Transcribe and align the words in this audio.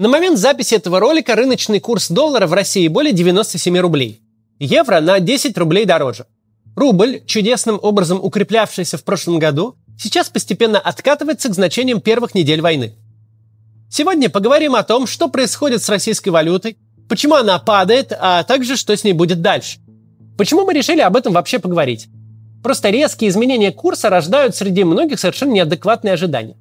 На 0.00 0.08
момент 0.08 0.38
записи 0.38 0.76
этого 0.76 0.98
ролика 0.98 1.36
рыночный 1.36 1.78
курс 1.78 2.08
доллара 2.08 2.46
в 2.46 2.54
России 2.54 2.88
более 2.88 3.12
97 3.12 3.76
рублей. 3.80 4.22
Евро 4.58 4.98
на 5.00 5.20
10 5.20 5.58
рублей 5.58 5.84
дороже. 5.84 6.24
Рубль, 6.74 7.20
чудесным 7.26 7.78
образом 7.82 8.18
укреплявшийся 8.18 8.96
в 8.96 9.04
прошлом 9.04 9.38
году, 9.38 9.76
сейчас 9.98 10.30
постепенно 10.30 10.78
откатывается 10.78 11.50
к 11.50 11.54
значениям 11.54 12.00
первых 12.00 12.34
недель 12.34 12.62
войны. 12.62 12.94
Сегодня 13.90 14.30
поговорим 14.30 14.74
о 14.74 14.84
том, 14.84 15.06
что 15.06 15.28
происходит 15.28 15.82
с 15.82 15.88
российской 15.90 16.30
валютой, 16.30 16.78
почему 17.06 17.34
она 17.34 17.58
падает, 17.58 18.10
а 18.18 18.42
также 18.44 18.78
что 18.78 18.96
с 18.96 19.04
ней 19.04 19.12
будет 19.12 19.42
дальше. 19.42 19.80
Почему 20.38 20.64
мы 20.64 20.72
решили 20.72 21.02
об 21.02 21.14
этом 21.14 21.34
вообще 21.34 21.58
поговорить? 21.58 22.08
Просто 22.62 22.88
резкие 22.88 23.28
изменения 23.28 23.70
курса 23.70 24.08
рождают 24.08 24.56
среди 24.56 24.82
многих 24.82 25.20
совершенно 25.20 25.52
неадекватные 25.52 26.14
ожидания. 26.14 26.56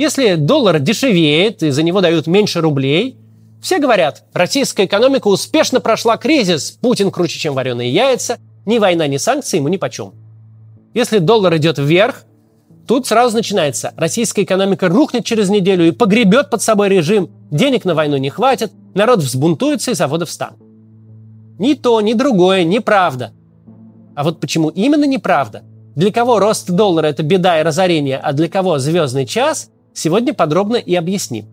Если 0.00 0.36
доллар 0.36 0.80
дешевеет 0.80 1.62
и 1.62 1.68
за 1.68 1.82
него 1.82 2.00
дают 2.00 2.26
меньше 2.26 2.62
рублей, 2.62 3.18
все 3.60 3.78
говорят, 3.78 4.24
российская 4.32 4.86
экономика 4.86 5.28
успешно 5.28 5.78
прошла 5.78 6.16
кризис, 6.16 6.70
Путин 6.70 7.10
круче, 7.10 7.38
чем 7.38 7.52
вареные 7.52 7.92
яйца, 7.92 8.38
ни 8.64 8.78
война, 8.78 9.06
ни 9.08 9.18
санкции 9.18 9.58
ему 9.58 9.68
ни 9.68 9.76
почем. 9.76 10.14
Если 10.94 11.18
доллар 11.18 11.54
идет 11.58 11.76
вверх, 11.76 12.24
тут 12.88 13.06
сразу 13.06 13.36
начинается. 13.36 13.92
Российская 13.94 14.44
экономика 14.44 14.88
рухнет 14.88 15.26
через 15.26 15.50
неделю 15.50 15.86
и 15.86 15.90
погребет 15.90 16.48
под 16.48 16.62
собой 16.62 16.88
режим, 16.88 17.28
денег 17.50 17.84
на 17.84 17.94
войну 17.94 18.16
не 18.16 18.30
хватит, 18.30 18.72
народ 18.94 19.18
взбунтуется 19.18 19.90
и 19.90 19.94
заводы 19.94 20.24
встанут. 20.24 20.60
Ни 21.58 21.74
то, 21.74 22.00
ни 22.00 22.14
другое 22.14 22.64
неправда. 22.64 23.32
А 24.14 24.24
вот 24.24 24.40
почему 24.40 24.70
именно 24.70 25.04
неправда? 25.04 25.62
Для 25.94 26.10
кого 26.10 26.38
рост 26.38 26.70
доллара– 26.70 27.06
это 27.08 27.22
беда 27.22 27.60
и 27.60 27.62
разорение, 27.62 28.16
а 28.16 28.32
для 28.32 28.48
кого 28.48 28.78
звездный 28.78 29.26
час– 29.26 29.68
Сегодня 30.00 30.32
подробно 30.32 30.76
и 30.76 30.94
объясним. 30.94 31.44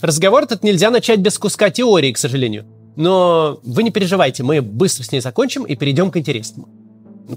Разговор 0.00 0.44
этот 0.44 0.62
нельзя 0.62 0.92
начать 0.92 1.18
без 1.18 1.36
куска 1.40 1.70
теории, 1.70 2.12
к 2.12 2.18
сожалению. 2.18 2.64
Но 2.94 3.58
вы 3.64 3.82
не 3.82 3.90
переживайте, 3.90 4.44
мы 4.44 4.62
быстро 4.62 5.02
с 5.02 5.10
ней 5.10 5.20
закончим 5.20 5.64
и 5.64 5.74
перейдем 5.74 6.12
к 6.12 6.16
интересному. 6.16 6.68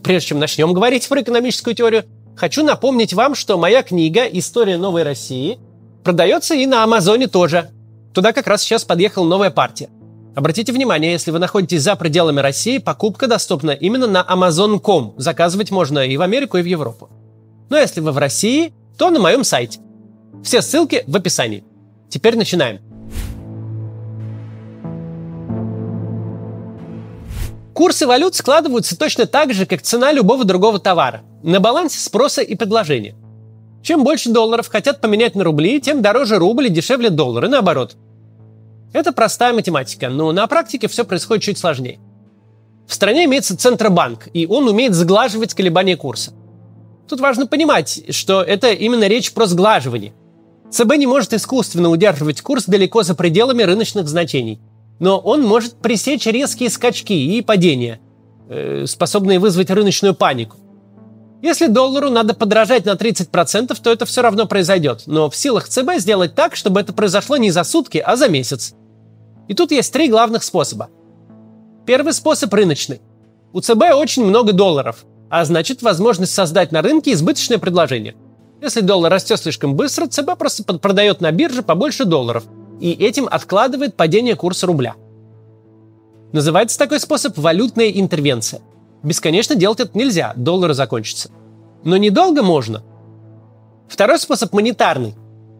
Прежде 0.04 0.28
чем 0.28 0.38
начнем 0.38 0.72
говорить 0.72 1.10
про 1.10 1.24
экономическую 1.24 1.74
теорию, 1.74 2.04
хочу 2.36 2.64
напомнить 2.64 3.14
вам, 3.14 3.34
что 3.34 3.58
моя 3.58 3.82
книга 3.82 4.26
«История 4.26 4.78
новой 4.78 5.02
России» 5.02 5.58
продается 6.04 6.54
и 6.54 6.68
на 6.68 6.84
Амазоне 6.84 7.26
тоже. 7.26 7.72
Туда 8.14 8.32
как 8.32 8.46
раз 8.46 8.62
сейчас 8.62 8.84
подъехала 8.84 9.26
новая 9.26 9.50
партия. 9.50 9.90
Обратите 10.36 10.72
внимание, 10.72 11.14
если 11.14 11.32
вы 11.32 11.40
находитесь 11.40 11.82
за 11.82 11.96
пределами 11.96 12.42
России, 12.42 12.78
покупка 12.78 13.26
доступна 13.26 13.72
именно 13.72 14.06
на 14.06 14.22
Amazon.com. 14.22 15.16
Заказывать 15.18 15.72
можно 15.72 16.06
и 16.06 16.16
в 16.16 16.22
Америку, 16.22 16.58
и 16.58 16.62
в 16.62 16.68
Европу. 16.68 17.10
Но 17.72 17.78
если 17.80 18.02
вы 18.02 18.12
в 18.12 18.20
России, 18.20 18.72
то 19.00 19.10
на 19.10 19.20
моем 19.20 19.44
сайте– 19.44 19.80
все 20.44 20.62
ссылки 20.62 21.04
в 21.08 21.16
описании. 21.16 21.64
Теперь 22.10 22.38
начинаем. 22.38 22.80
Курсы 27.74 28.06
валют 28.06 28.36
складываются 28.36 28.98
точно 28.98 29.26
так 29.26 29.52
же, 29.54 29.66
как 29.66 29.82
цена 29.82 30.12
любого 30.12 30.46
другого 30.46 30.78
товара, 30.78 31.24
на 31.42 31.60
балансе 31.60 32.00
спроса 32.00 32.42
и 32.42 32.56
предложения. 32.56 33.16
Чем 33.82 34.04
больше 34.04 34.30
долларов 34.30 34.68
хотят 34.68 35.02
поменять 35.02 35.34
на 35.36 35.44
рубли, 35.44 35.82
тем 35.82 36.02
дороже 36.02 36.38
рубль 36.38 36.68
и 36.68 36.70
дешевле 36.70 37.10
доллар, 37.10 37.46
и 37.46 37.50
наоборот. 37.50 37.96
Это 38.94 39.12
простая 39.12 39.54
математика, 39.54 40.10
но 40.10 40.32
на 40.32 40.46
практике 40.46 40.88
все 40.88 41.04
происходит 41.04 41.44
чуть 41.44 41.58
сложнее. 41.58 42.00
В 42.88 42.94
стране 42.94 43.26
имеется 43.26 43.58
Центробанк, 43.58 44.28
и 44.34 44.46
он 44.46 44.68
умеет 44.68 44.94
сглаживать 44.94 45.56
колебания 45.56 45.98
курса. 45.98 46.32
Тут 47.10 47.20
важно 47.20 47.48
понимать, 47.48 48.04
что 48.10 48.44
это 48.44 48.72
именно 48.72 49.08
речь 49.08 49.34
про 49.34 49.48
сглаживание– 49.48 50.14
ЦБ 50.74 50.98
не 50.98 51.06
может 51.06 51.34
искусственно 51.34 51.90
удерживать 51.90 52.42
курс 52.42 52.66
далеко 52.66 53.04
за 53.04 53.14
пределами 53.14 53.62
рыночных 53.62 54.08
значений. 54.08 54.60
Но 55.00 55.20
он 55.20 55.44
может 55.44 55.76
пресечь 55.76 56.26
резкие 56.26 56.72
скачки 56.72 57.14
и 57.14 57.42
падения, 57.42 58.00
э, 58.50 58.86
способные 58.88 59.38
вызвать 59.38 59.70
рыночную 59.70 60.16
панику. 60.16 60.58
Если 61.44 61.68
доллару 61.68 62.10
надо 62.10 62.34
подражать 62.34 62.86
на 62.86 62.96
30%, 62.96 63.80
то 63.80 63.92
это 63.92 64.06
все 64.06 64.22
равно 64.24 64.48
произойдет. 64.48 65.04
Но 65.06 65.30
в 65.30 65.36
силах 65.36 65.68
ЦБ 65.68 65.98
сделать 65.98 66.34
так, 66.34 66.56
чтобы 66.56 66.80
это 66.80 66.92
произошло 66.92 67.38
не 67.38 67.52
за 67.52 67.64
сутки, 67.64 68.00
а 68.00 68.16
за 68.16 68.28
месяц. 68.28 68.74
И 69.48 69.54
тут 69.54 69.72
есть 69.72 69.94
три 69.94 70.10
главных 70.10 70.42
способа. 70.42 70.90
Первый 71.86 72.14
способ 72.14 72.52
рыночный. 72.52 73.02
У 73.52 73.62
ЦБ 73.62 73.94
очень 73.94 74.26
много 74.26 74.54
долларов, 74.54 75.06
а 75.30 75.46
значит 75.46 75.84
возможность 75.84 76.34
создать 76.34 76.72
на 76.72 76.82
рынке 76.82 77.12
избыточное 77.12 77.60
предложение. 77.60 78.16
Если 78.64 78.80
доллар 78.80 79.12
растет 79.12 79.38
слишком 79.42 79.76
быстро, 79.76 80.08
ЦБ 80.08 80.38
просто 80.38 80.64
продает 80.64 81.20
на 81.20 81.32
бирже 81.32 81.64
побольше 81.64 82.06
долларов 82.06 82.46
и 82.80 82.92
этим 82.92 83.28
откладывает 83.30 83.98
падение 83.98 84.38
курса 84.38 84.68
рубля. 84.68 84.96
Называется 86.32 86.80
такой 86.80 87.02
способ 87.02 87.38
валютная 87.38 87.90
интервенция. 87.90 88.62
Бесконечно 89.04 89.56
делать 89.56 89.82
это 89.82 89.98
нельзя, 89.98 90.32
доллары 90.38 90.74
закончатся. 90.74 91.30
Но 91.84 91.98
недолго 91.98 92.42
можно. 92.42 92.84
Второй 93.90 94.18
способ 94.18 94.54
монетарный. 94.54 95.14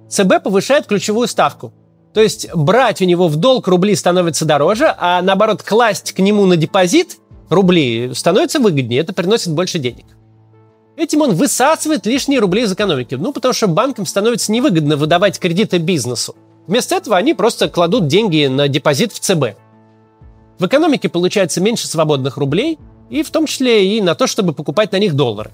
ЦБ 0.10 0.42
повышает 0.42 0.86
ключевую 0.86 1.28
ставку. 1.28 1.74
То 2.14 2.22
есть 2.22 2.54
брать 2.54 3.02
у 3.02 3.06
него 3.06 3.28
в 3.28 3.36
долг 3.36 3.68
рубли 3.68 3.96
становится 3.96 4.46
дороже, 4.46 4.96
а 4.98 5.22
наоборот 5.22 5.62
класть 5.62 6.14
к 6.14 6.20
нему 6.20 6.46
на 6.46 6.56
депозит 6.56 7.18
рубли 7.50 8.14
становится 8.14 8.60
выгоднее, 8.62 9.02
это 9.02 9.12
приносит 9.12 9.52
больше 9.52 9.78
денег. 9.78 10.06
Этим 10.96 11.22
он 11.22 11.34
высасывает 11.34 12.06
лишние 12.06 12.40
рубли 12.40 12.64
из 12.64 12.74
экономики. 12.74 13.16
Ну, 13.16 13.34
потому 13.34 13.54
что 13.54 13.68
банкам 13.68 14.06
становится 14.06 14.52
невыгодно 14.52 14.96
выдавать 14.96 15.40
кредиты 15.40 15.78
бизнесу. 15.78 16.36
Вместо 16.68 16.96
этого 16.96 17.18
они 17.18 17.34
просто 17.34 17.68
кладут 17.70 18.08
деньги 18.08 18.46
на 18.46 18.68
депозит 18.68 19.12
в 19.12 19.20
ЦБ. 19.20 19.58
В 20.60 20.66
экономике 20.66 21.10
получается 21.10 21.62
меньше 21.62 21.88
свободных 21.88 22.38
рублей, 22.38 22.78
и 23.10 23.24
в 23.24 23.32
том 23.32 23.48
числе 23.48 23.98
и 23.98 24.02
на 24.02 24.16
то, 24.16 24.28
чтобы 24.28 24.54
покупать 24.54 24.92
на 24.92 25.00
них 25.00 25.14
доллары. 25.16 25.52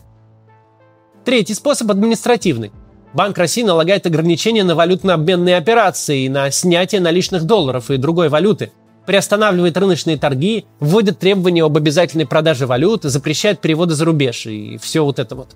Третий 1.25 1.53
способ 1.53 1.89
административный. 1.89 2.71
Банк 3.13 3.37
России 3.37 3.63
налагает 3.63 4.05
ограничения 4.05 4.63
на 4.63 4.75
валютно-обменные 4.75 5.57
операции 5.57 6.25
и 6.25 6.29
на 6.29 6.51
снятие 6.51 7.01
наличных 7.01 7.45
долларов 7.45 7.89
и 7.89 7.97
другой 7.97 8.29
валюты– 8.29 8.71
приостанавливает 9.09 9.75
рыночные 9.75 10.17
торги, 10.17 10.65
вводит 10.79 11.17
требования 11.17 11.63
об 11.63 11.75
обязательной 11.75 12.27
продаже 12.27 12.67
валют, 12.67 13.01
запрещает 13.01 13.59
переводы 13.59 13.95
за 13.95 14.05
рубеж 14.05 14.45
и 14.45 14.77
все 14.77 15.03
вот 15.03 15.17
это 15.17 15.35
вот. 15.35 15.55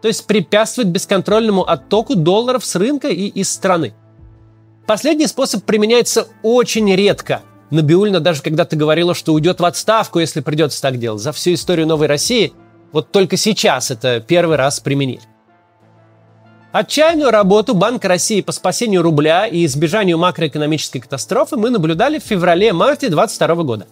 То 0.00 0.08
есть 0.08 0.26
препятствует 0.26 0.88
бесконтрольному 0.88 1.62
оттоку 1.62 2.14
долларов 2.14 2.64
с 2.64 2.74
рынка 2.76 3.08
и 3.08 3.26
из 3.26 3.52
страны. 3.52 3.92
Последний 4.86 5.26
способ 5.26 5.62
применяется 5.64 6.26
очень 6.42 6.90
редко. 6.96 7.42
Набиульна 7.70 8.18
даже 8.18 8.40
когда-то 8.40 8.76
говорила, 8.76 9.14
что 9.14 9.34
уйдет 9.34 9.60
в 9.60 9.64
отставку, 9.66 10.18
если 10.18 10.40
придется 10.40 10.80
так 10.80 10.98
делать. 10.98 11.20
За 11.20 11.32
всю 11.32 11.52
историю 11.52 11.86
Новой 11.86 12.06
России 12.06 12.54
вот 12.92 13.12
только 13.12 13.36
сейчас 13.36 13.90
это 13.90 14.24
первый 14.26 14.56
раз 14.56 14.80
применили. 14.80 15.20
Отчаянную 16.72 17.32
работу 17.32 17.74
Банка 17.74 18.06
России 18.06 18.42
по 18.42 18.52
спасению 18.52 19.02
рубля 19.02 19.44
и 19.44 19.64
избежанию 19.64 20.18
макроэкономической 20.18 21.00
катастрофы 21.00 21.56
мы 21.56 21.68
наблюдали 21.68 22.20
в 22.20 22.22
феврале-марте 22.22 23.08
2022 23.08 23.64
года. 23.64 23.86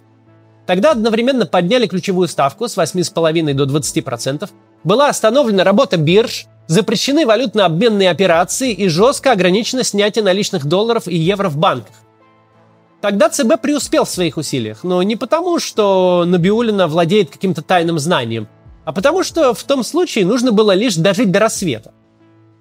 Тогда 0.65 0.93
одновременно 0.93 1.45
подняли 1.45 1.89
ключевую 1.89 2.29
ставку 2.29 2.69
с 2.69 2.77
8,5 2.79 3.55
до 3.55 3.65
20%, 3.65 4.49
была 4.85 5.09
остановлена 5.09 5.65
работа 5.65 5.97
бирж, 5.97 6.47
запрещены 6.69 7.27
валютно-обменные 7.27 8.11
операции 8.11 8.73
и 8.73 8.87
жестко 8.87 9.33
ограничено 9.33 9.83
снятие 9.83 10.23
наличных 10.23 10.65
долларов 10.65 11.09
и 11.09 11.17
евро 11.17 11.49
в 11.49 11.57
банках. 11.57 11.97
Тогда 13.01 13.29
ЦБ 13.29 13.61
преуспел 13.61 14.05
в 14.05 14.11
своих 14.11 14.37
усилиях, 14.37 14.85
но 14.85 15.03
не 15.03 15.17
потому, 15.17 15.59
что 15.59 16.25
Набиулина 16.29 16.87
владеет 16.87 17.31
каким-то 17.31 17.63
тайным 17.63 17.99
знанием, 17.99 18.47
а 18.85 18.93
потому 18.93 19.25
что 19.25 19.53
в 19.53 19.65
том 19.65 19.83
случае 19.83 20.27
нужно 20.27 20.53
было 20.53 20.73
лишь 20.73 20.95
дожить 20.95 21.33
до 21.33 21.41
рассвета. 21.41 21.93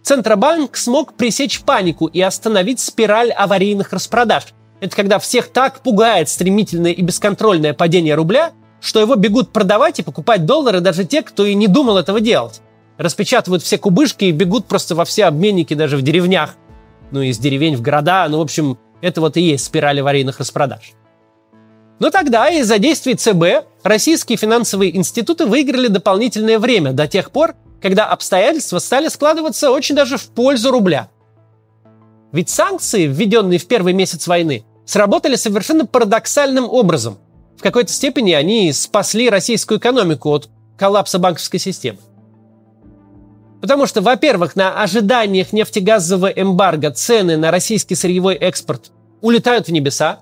Центробанк 0.08 0.78
смог 0.78 1.16
пресечь 1.16 1.64
панику 1.64 2.06
и 2.08 2.22
остановить 2.22 2.80
спираль 2.80 3.30
аварийных 3.30 3.92
распродаж. 3.92 4.46
Это 4.80 4.96
когда 4.96 5.20
всех 5.20 5.50
так 5.50 5.82
пугает 5.82 6.30
стремительное 6.30 6.94
и 6.94 7.02
бесконтрольное 7.02 7.74
падение 7.74 8.16
рубля, 8.16 8.54
что 8.80 9.02
его 9.02 9.16
бегут 9.16 9.52
продавать 9.52 10.00
и 10.00 10.04
покупать 10.04 10.46
доллары 10.46 10.80
даже 10.80 11.04
те, 11.04 11.24
кто 11.24 11.46
и 11.46 11.56
не 11.56 11.68
думал 11.68 11.98
этого 11.98 12.22
делать. 12.22 12.62
Распечатывают 12.98 13.64
все 13.64 13.78
кубышки 13.78 14.24
и 14.24 14.32
бегут 14.32 14.66
просто 14.66 14.96
во 14.96 15.04
все 15.04 15.26
обменники 15.26 15.74
даже 15.74 15.98
в 15.98 16.02
деревнях. 16.02 16.56
Ну, 17.12 17.22
из 17.22 17.38
деревень 17.38 17.76
в 17.76 17.82
города. 17.82 18.30
Ну, 18.30 18.38
в 18.38 18.42
общем, 18.44 18.78
это 19.02 19.20
вот 19.20 19.36
и 19.36 19.42
есть 19.42 19.66
спираль 19.66 20.00
аварийных 20.00 20.40
распродаж. 20.40 20.94
Но 22.00 22.12
тогда 22.12 22.48
из-за 22.48 22.80
действий 22.80 23.16
ЦБ 23.16 23.68
российские 23.84 24.38
финансовые 24.38 24.96
институты 24.96 25.46
выиграли 25.46 25.90
дополнительное 25.90 26.60
время 26.60 26.94
до 26.94 27.10
тех 27.10 27.30
пор, 27.30 27.56
когда 27.82 28.06
обстоятельства 28.06 28.80
стали 28.80 29.08
складываться 29.08 29.72
очень 29.72 29.96
даже 29.96 30.18
в 30.18 30.28
пользу 30.30 30.72
рубля. 30.72 31.10
Ведь 32.32 32.50
санкции, 32.50 33.08
введенные 33.08 33.60
в 33.60 33.68
первый 33.68 33.94
месяц 33.94 34.28
войны, 34.28 34.66
сработали 34.86 35.36
совершенно 35.36 35.86
парадоксальным 35.86 36.70
образом. 36.70 37.18
В 37.58 37.62
какой-то 37.62 37.92
степени 37.92 38.32
они 38.34 38.72
спасли 38.74 39.30
российскую 39.30 39.80
экономику 39.80 40.30
от 40.30 40.50
коллапса 40.78 41.20
банковской 41.20 41.60
системы. 41.60 42.00
Потому 43.62 43.88
что, 43.88 44.02
во-первых, 44.02 44.56
на 44.56 44.82
ожиданиях 44.82 45.52
нефтегазового 45.52 46.28
эмбарго 46.28 46.92
цены 46.92 47.38
на 47.38 47.50
российский 47.50 47.96
сырьевой 47.96 48.36
экспорт 48.36 48.92
улетают 49.22 49.68
в 49.68 49.72
небеса. 49.72 50.20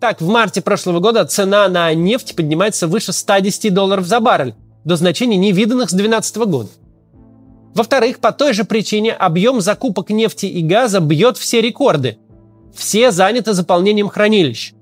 Так, 0.00 0.22
в 0.22 0.28
марте 0.28 0.62
прошлого 0.62 1.00
года 1.00 1.26
цена 1.26 1.68
на 1.68 1.92
нефть 1.92 2.34
поднимается 2.34 2.86
выше 2.86 3.12
110 3.12 3.74
долларов 3.74 4.06
за 4.06 4.20
баррель, 4.20 4.54
до 4.84 4.96
значений 4.96 5.36
невиданных 5.36 5.90
с 5.90 5.92
2012 5.92 6.36
года. 6.48 6.68
Во-вторых, 7.74 8.18
по 8.18 8.32
той 8.32 8.52
же 8.52 8.64
причине 8.64 9.12
объем 9.12 9.60
закупок 9.60 10.10
нефти 10.10 10.46
и 10.46 10.62
газа 10.62 11.00
бьет 11.00 11.38
все 11.38 11.60
рекорды. 11.60 12.18
Все 12.74 13.10
заняты 13.10 13.52
заполнением 13.52 14.08
хранилищ. 14.08 14.72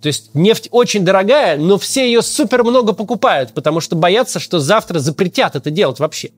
То 0.00 0.08
есть 0.08 0.34
нефть 0.34 0.68
очень 0.70 1.04
дорогая, 1.04 1.56
но 1.56 1.78
все 1.78 2.06
ее 2.06 2.22
супер 2.22 2.62
много 2.62 2.92
покупают, 2.92 3.52
потому 3.52 3.80
что 3.80 3.96
боятся, 3.96 4.38
что 4.38 4.60
завтра 4.60 4.98
запретят 4.98 5.56
это 5.56 5.70
делать 5.70 5.98
вообще. 5.98 6.30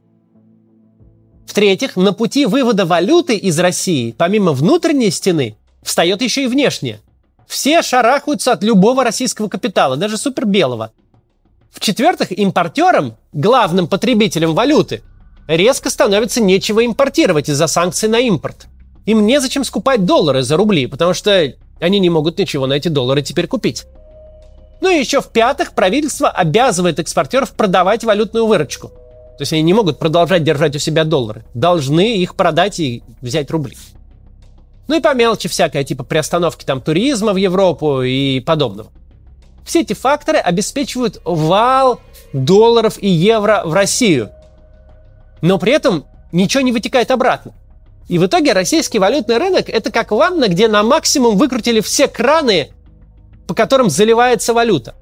В-третьих, 1.47 1.97
на 1.97 2.13
пути 2.13 2.47
вывода 2.47 2.87
валюты 2.87 3.37
из 3.37 3.59
России, 3.59 4.15
помимо 4.17 4.53
внутренней 4.53 5.11
стены, 5.11 5.57
встает 5.83 6.23
еще 6.23 6.45
и 6.45 6.47
внешняя. 6.47 7.01
Все 7.47 7.83
шарахаются 7.83 8.53
от 8.53 8.63
любого 8.63 9.03
российского 9.03 9.49
капитала, 9.49 9.97
даже 9.97 10.19
супербелого. 10.19 10.93
В-четвертых, 11.71 12.33
импортерам, 12.33 13.17
главным 13.33 13.87
потребителям 13.87 14.55
валюты, 14.55 15.03
резко 15.47 15.91
становится 15.91 16.41
нечего 16.41 16.85
импортировать 16.85 17.49
из-за 17.49 17.67
санкций 17.67 18.09
на 18.09 18.19
импорт. 18.19 18.67
Им 19.07 19.27
незачем 19.27 19.65
скупать 19.65 20.05
доллары 20.05 20.43
за 20.43 20.57
рубли, 20.57 20.87
потому 20.87 21.15
что 21.15 21.53
они 21.81 21.99
не 21.99 22.11
могут 22.11 22.39
ничего 22.39 22.67
на 22.67 22.75
эти 22.75 22.89
доллары 22.89 23.23
теперь 23.23 23.47
купить. 23.47 23.87
Ну 24.81 24.91
и 24.91 24.99
еще 24.99 25.21
в-пятых, 25.21 25.73
правительство 25.73 26.29
обязывает 26.29 26.99
экспортеров 26.99 27.53
продавать 27.53 28.05
валютную 28.05 28.47
выручку. 28.47 28.89
То 28.89 29.43
есть 29.43 29.53
они 29.53 29.63
не 29.63 29.75
могут 29.75 29.99
продолжать 29.99 30.45
держать 30.45 30.77
у 30.77 30.79
себя 30.79 31.05
доллары. 31.05 31.45
Должны 31.55 32.17
их 32.17 32.35
продать 32.35 32.81
и 32.81 33.03
взять 33.21 33.51
рубли. 33.51 33.77
Ну 34.89 34.97
и 34.97 35.01
по 35.01 35.15
мелочи 35.15 35.49
всякая, 35.49 35.85
типа 35.85 36.03
приостановки 36.03 36.65
там 36.65 36.81
туризма 36.81 37.33
в 37.33 37.37
Европу 37.37 38.03
и 38.03 38.41
подобного. 38.41 38.91
Все 39.69 39.83
эти 39.83 39.93
факторы 39.93 40.39
обеспечивают 40.39 41.21
вал 41.27 42.01
долларов 42.33 42.97
и 42.99 43.07
евро 43.07 43.61
в 43.67 43.75
Россию. 43.75 44.31
Но 45.43 45.59
при 45.59 45.73
этом 45.73 46.07
ничего 46.33 46.63
не 46.63 46.73
вытекает 46.73 47.11
обратно. 47.11 47.53
И 48.09 48.19
в 48.19 48.25
итоге 48.25 48.55
российский 48.55 48.99
валютный 48.99 49.37
рынок– 49.37 49.69
это 49.69 49.93
как 49.93 50.11
ванна, 50.11 50.49
где 50.49 50.69
на 50.69 50.83
максимум 50.83 51.37
выкрутили 51.37 51.81
все 51.81 52.09
краны, 52.09 52.71
по 53.47 53.53
которым 53.53 53.91
заливается 53.91 54.55
валюта. 54.55 54.95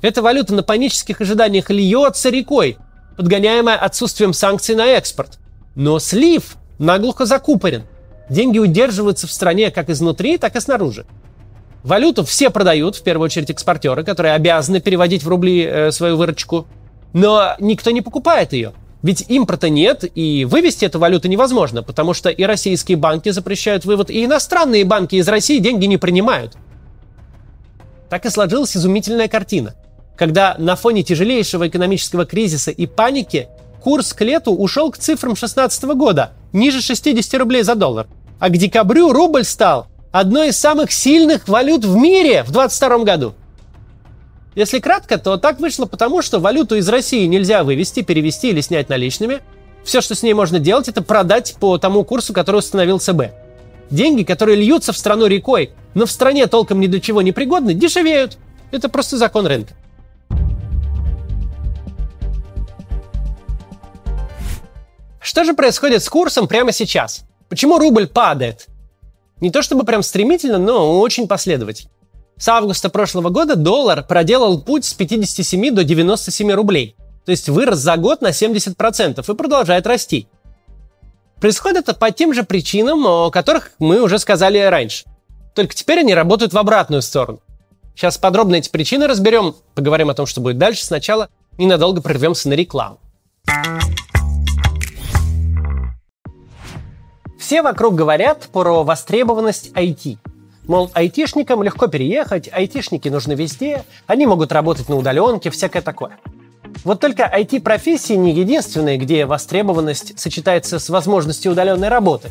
Эта 0.00 0.22
валюта 0.22 0.54
на 0.54 0.62
панических 0.62 1.20
ожиданиях 1.20 1.68
льется 1.68 2.30
рекой, 2.30 2.78
подгоняемая 3.18 3.76
отсутствием 3.76 4.32
санкций 4.32 4.76
на 4.76 4.86
экспорт. 4.86 5.38
Но 5.74 5.98
слив 5.98 6.56
наглухо 6.78 7.26
закупорен. 7.26 7.84
Деньги 8.30 8.58
удерживаются 8.58 9.26
в 9.26 9.32
стране 9.32 9.70
как 9.70 9.90
изнутри, 9.90 10.38
так 10.38 10.56
и 10.56 10.60
снаружи. 10.60 11.04
Валюту 11.84 12.24
все 12.24 12.50
продают, 12.50 12.96
в 12.96 13.04
первую 13.04 13.26
очередь 13.26 13.50
экспортеры, 13.50 14.02
которые 14.02 14.34
обязаны 14.34 14.80
переводить 14.80 15.22
в 15.22 15.28
рубли 15.28 15.62
э, 15.62 15.92
свою 15.92 16.16
выручку. 16.16 16.66
Но 17.12 17.54
никто 17.60 17.92
не 17.92 18.00
покупает 18.00 18.52
ее– 18.52 18.72
ведь 19.04 19.26
импорта 19.28 19.68
нет, 19.68 20.02
и 20.14 20.46
вывести 20.46 20.86
эту 20.86 20.98
валюту 20.98 21.28
невозможно, 21.28 21.82
потому 21.82 22.14
что 22.14 22.30
и 22.30 22.42
российские 22.42 22.96
банки 22.96 23.28
запрещают 23.28 23.84
вывод, 23.84 24.08
и 24.08 24.24
иностранные 24.24 24.86
банки 24.86 25.16
из 25.16 25.28
России 25.28 25.58
деньги 25.58 25.84
не 25.84 25.98
принимают. 25.98 26.56
Так 28.08 28.24
и 28.24 28.30
сложилась 28.30 28.74
изумительная 28.74 29.28
картина. 29.28 29.74
Когда 30.16 30.56
на 30.58 30.74
фоне 30.74 31.02
тяжелейшего 31.02 31.68
экономического 31.68 32.24
кризиса 32.24 32.70
и 32.70 32.86
паники 32.86 33.48
курс 33.82 34.14
к 34.14 34.22
лету 34.22 34.52
ушел 34.54 34.90
к 34.90 34.96
цифрам 34.96 35.34
2016 35.34 35.84
года, 35.84 36.32
ниже 36.54 36.80
60 36.80 37.34
рублей 37.38 37.62
за 37.62 37.74
доллар. 37.74 38.06
А 38.38 38.48
к 38.48 38.56
декабрю 38.56 39.12
рубль 39.12 39.44
стал 39.44 39.88
одной 40.14 40.50
из 40.50 40.56
самых 40.56 40.92
сильных 40.92 41.48
валют 41.48 41.84
в 41.84 41.96
мире 41.96 42.44
в 42.44 42.52
2022 42.52 42.98
году. 42.98 43.34
Если 44.54 44.78
кратко, 44.78 45.18
то 45.18 45.36
так 45.38 45.58
вышло 45.58 45.86
потому, 45.86 46.22
что 46.22 46.38
валюту 46.38 46.76
из 46.76 46.88
России 46.88 47.26
нельзя 47.26 47.64
вывести, 47.64 48.02
перевести 48.02 48.50
или 48.50 48.60
снять 48.60 48.88
наличными. 48.88 49.40
Все, 49.82 50.00
что 50.00 50.14
с 50.14 50.22
ней 50.22 50.32
можно 50.32 50.60
делать, 50.60 50.86
это 50.86 51.02
продать 51.02 51.56
по 51.58 51.78
тому 51.78 52.04
курсу, 52.04 52.32
который 52.32 52.58
установил 52.58 53.00
ЦБ. 53.00 53.32
Деньги, 53.90 54.22
которые 54.22 54.56
льются 54.56 54.92
в 54.92 54.96
страну 54.96 55.26
рекой, 55.26 55.72
но 55.94 56.06
в 56.06 56.12
стране 56.12 56.46
толком 56.46 56.78
ни 56.78 56.86
для 56.86 57.00
чего 57.00 57.20
не 57.20 57.32
пригодны, 57.32 57.74
дешевеют. 57.74 58.38
Это 58.70 58.88
просто 58.88 59.16
закон 59.16 59.48
рынка. 59.48 59.74
Что 65.20 65.42
же 65.42 65.54
происходит 65.54 66.04
с 66.04 66.08
курсом 66.08 66.46
прямо 66.46 66.70
сейчас? 66.70 67.24
Почему 67.48 67.78
рубль 67.78 68.06
падает? 68.06 68.68
Не 69.40 69.50
то 69.50 69.62
чтобы 69.62 69.84
прям 69.84 70.02
стремительно, 70.02 70.58
но 70.58 71.00
очень 71.00 71.28
последовательно. 71.28 71.90
С 72.36 72.48
августа 72.48 72.88
прошлого 72.88 73.30
года 73.30 73.56
доллар 73.56 74.04
проделал 74.04 74.60
путь 74.60 74.84
с 74.84 74.94
57 74.94 75.74
до 75.74 75.84
97 75.84 76.52
рублей. 76.52 76.96
То 77.24 77.30
есть 77.30 77.48
вырос 77.48 77.78
за 77.78 77.96
год 77.96 78.20
на 78.20 78.28
70% 78.28 79.32
и 79.32 79.36
продолжает 79.36 79.86
расти. 79.86 80.28
Происходит 81.40 81.88
это 81.88 81.94
по 81.94 82.10
тем 82.10 82.34
же 82.34 82.42
причинам, 82.42 83.06
о 83.06 83.30
которых 83.30 83.72
мы 83.78 84.00
уже 84.02 84.18
сказали 84.18 84.58
раньше. 84.58 85.04
Только 85.54 85.74
теперь 85.74 86.00
они 86.00 86.14
работают 86.14 86.52
в 86.52 86.58
обратную 86.58 87.02
сторону. 87.02 87.40
Сейчас 87.94 88.18
подробно 88.18 88.56
эти 88.56 88.68
причины 88.68 89.06
разберем, 89.06 89.54
поговорим 89.74 90.10
о 90.10 90.14
том, 90.14 90.26
что 90.26 90.40
будет 90.40 90.58
дальше. 90.58 90.84
Сначала 90.84 91.28
ненадолго 91.58 92.02
прервемся 92.02 92.48
на 92.48 92.54
рекламу. 92.54 92.98
Все 97.44 97.60
вокруг 97.60 97.94
говорят 97.94 98.48
про 98.54 98.84
востребованность 98.84 99.70
IT– 99.74 100.16
Мол, 100.66 100.90
айтишникам 100.94 101.62
легко 101.62 101.88
переехать, 101.88 102.48
айтишники 102.50 103.10
нужны 103.10 103.34
везде, 103.34 103.84
они 104.06 104.26
могут 104.26 104.50
работать 104.50 104.88
на 104.88 104.96
удаленке, 104.96 105.50
всякое 105.50 105.82
такое. 105.82 106.12
Вот 106.84 107.00
только 107.00 107.24
IT-профессии 107.24 108.14
не 108.14 108.32
единственные, 108.32 108.96
где 108.96 109.26
востребованность 109.26 110.18
сочетается 110.18 110.78
с 110.78 110.88
возможностью 110.88 111.52
удаленной 111.52 111.88
работы. 111.88 112.30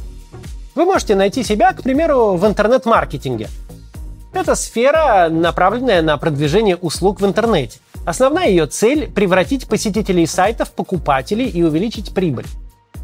Вы 0.73 0.85
можете 0.85 1.13
найти 1.13 1.43
себя, 1.43 1.73
к 1.73 1.83
примеру, 1.83 2.33
в 2.33 2.47
интернет-маркетинге. 2.47 3.49
Это 4.33 4.55
сфера, 4.55 5.29
направленная 5.29 6.01
на 6.01 6.17
продвижение 6.17 6.75
услуг 6.75 7.21
в 7.21 7.25
интернете. 7.27 7.77
Основная 8.03 8.47
ее 8.47 8.65
цель– 8.65 9.11
превратить 9.15 9.67
посетителей 9.67 10.25
сайтов 10.25 10.69
в 10.69 10.71
покупателей 10.71 11.47
и 11.47 11.61
увеличить 11.61 12.15
прибыль. 12.15 12.47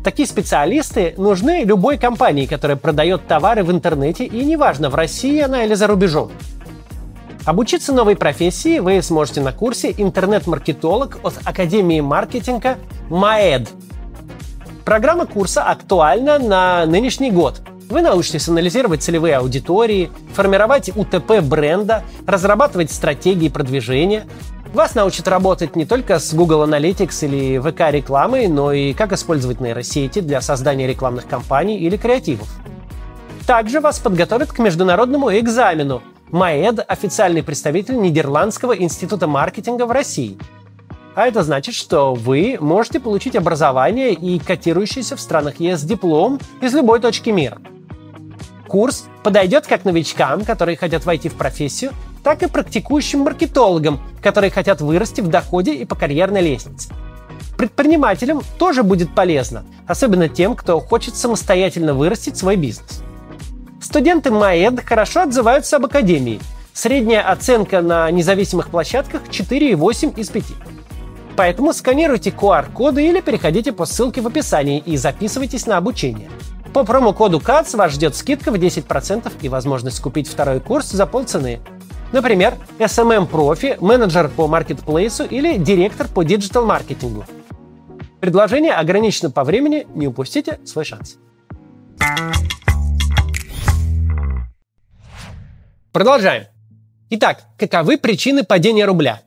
Такие 0.04 0.28
специалисты 0.28 1.14
нужны 1.18 1.64
любой 1.66 1.98
компании, 1.98 2.46
которая 2.46 2.78
продает 2.78 3.28
товары 3.28 3.64
в 3.64 3.72
интернете, 3.72 4.26
и 4.26 4.46
неважно, 4.46 4.90
в 4.90 4.96
России 4.96 5.42
она 5.42 5.66
или 5.66 5.74
за 5.74 5.88
рубежом. 5.88 6.32
Обучиться 7.46 7.94
новой 7.94 8.16
профессии 8.16 8.80
вы 8.80 9.02
сможете 9.02 9.42
на 9.42 9.52
курсе 9.52 9.94
«Интернет-маркетолог» 9.98 11.20
от 11.24 11.34
Академии 11.46 12.00
маркетинга 12.00 12.78
МАЭД. 13.10 13.70
Программа 14.86 15.26
курса 15.26 15.64
актуальна 15.64 16.40
на 16.40 16.86
нынешний 16.86 17.32
год. 17.32 17.62
Вы 17.90 18.02
научитесь 18.02 18.48
анализировать 18.48 19.02
целевые 19.02 19.38
аудитории, 19.38 20.12
формировать 20.34 20.96
УТП 20.96 21.42
бренда, 21.42 22.04
разрабатывать 22.28 22.92
стратегии 22.92 23.50
продвижения, 23.50 24.26
вас 24.74 24.96
научат 24.96 25.28
работать 25.28 25.76
не 25.76 25.86
только 25.86 26.20
с 26.20 26.34
Google 26.34 26.64
Analytics 26.64 27.26
или 27.26 27.60
VK 27.60 27.92
рекламой, 27.92 28.48
но 28.48 28.72
и 28.72 28.94
как 28.94 29.14
использовать 29.14 29.60
нейросети 29.60 30.22
для 30.22 30.42
создания 30.42 30.88
рекламных 30.88 31.28
кампаний 31.28 31.78
или 31.78 31.98
креативов. 31.98 32.48
Также 33.48 33.80
вас 33.80 34.00
подготовят 34.00 34.52
к 34.52 34.60
международному 34.60 35.32
экзамену. 35.32 36.04
МАЭД– 36.30 36.86
официальный 36.88 37.42
представитель 37.42 38.00
Нидерландского 38.00 38.78
института 38.78 39.26
маркетинга 39.26 39.88
в 39.88 39.92
России. 39.92 40.38
А 41.16 41.26
это 41.26 41.42
значит, 41.42 41.74
что 41.74 42.14
вы 42.14 42.58
можете 42.62 43.00
получить 43.00 43.36
образование 43.36 44.14
и 44.14 44.38
котирующийся 44.38 45.16
в 45.16 45.20
странах 45.20 45.60
ЕС 45.60 45.82
диплом 45.82 46.40
из 46.62 46.76
любой 46.76 47.00
точки 47.00 47.32
мира. 47.32 47.58
Курс 48.68 49.06
подойдет 49.24 49.66
как 49.66 49.84
новичкам, 49.84 50.46
которые 50.46 50.78
хотят 50.78 51.04
войти 51.06 51.28
в 51.28 51.34
профессию, 51.34 51.92
так 52.24 52.44
и 52.44 52.48
практикующим 52.48 53.20
маркетологам, 53.20 54.00
которые 54.22 54.52
хотят 54.52 54.82
вырасти 54.82 55.22
в 55.22 55.28
доходе 55.28 55.74
и 55.74 55.86
по 55.86 55.96
карьерной 55.96 56.42
лестнице. 56.42 56.90
Предпринимателям 57.58 58.42
тоже 58.58 58.84
будет 58.84 59.14
полезно, 59.14 59.66
особенно 59.86 60.30
тем, 60.30 60.56
кто 60.56 60.80
хочет 60.80 61.16
самостоятельно 61.16 61.94
вырастить 61.94 62.38
свой 62.38 62.56
бизнес. 62.56 63.02
Студенты 63.82 64.32
МАЭД 64.32 64.86
хорошо 64.86 65.22
отзываются 65.22 65.78
об 65.78 65.86
академии. 65.86 66.40
Средняя 66.74 67.30
оценка 67.30 67.82
на 67.82 68.10
независимых 68.12 68.70
площадках 68.70 69.24
4,8 69.30 70.18
из 70.18 70.30
5. 70.30 70.44
Поэтому 71.36 71.74
сканируйте 71.74 72.30
QR-коды 72.30 73.06
или 73.08 73.22
переходите 73.22 73.72
по 73.72 73.86
ссылке 73.86 74.22
в 74.22 74.28
описании 74.28 74.80
и 74.86 74.98
записывайтесь 74.98 75.66
на 75.66 75.78
обучение. 75.78 76.30
По 76.74 76.84
промокоду 76.84 77.40
КАЦ 77.40 77.74
вас 77.74 77.94
ждет 77.94 78.16
скидка 78.16 78.52
в 78.52 78.56
10% 78.56 79.32
и 79.42 79.50
возможность 79.50 80.00
купить 80.02 80.28
второй 80.28 80.60
курс 80.60 80.92
за 80.92 81.06
полцены. 81.06 81.60
Например, 82.12 82.58
SMM-профи, 82.80 83.78
менеджер 83.82 84.30
по 84.30 84.48
маркетплейсу 84.48 85.26
или 85.26 85.58
директор 85.58 86.08
по 86.08 86.24
диджитал-маркетингу. 86.24 87.26
Предложение 88.20 88.74
ограничено 88.74 89.30
по 89.30 89.44
времени, 89.44 89.86
не 89.94 90.08
упустите 90.08 90.60
свой 90.66 90.86
шанс. 90.86 91.18
Продолжаем. 95.92 96.46
Итак, 97.12 97.44
каковы 97.58 97.98
причины 97.98 98.44
падения 98.44 98.86
рубля? 98.86 99.22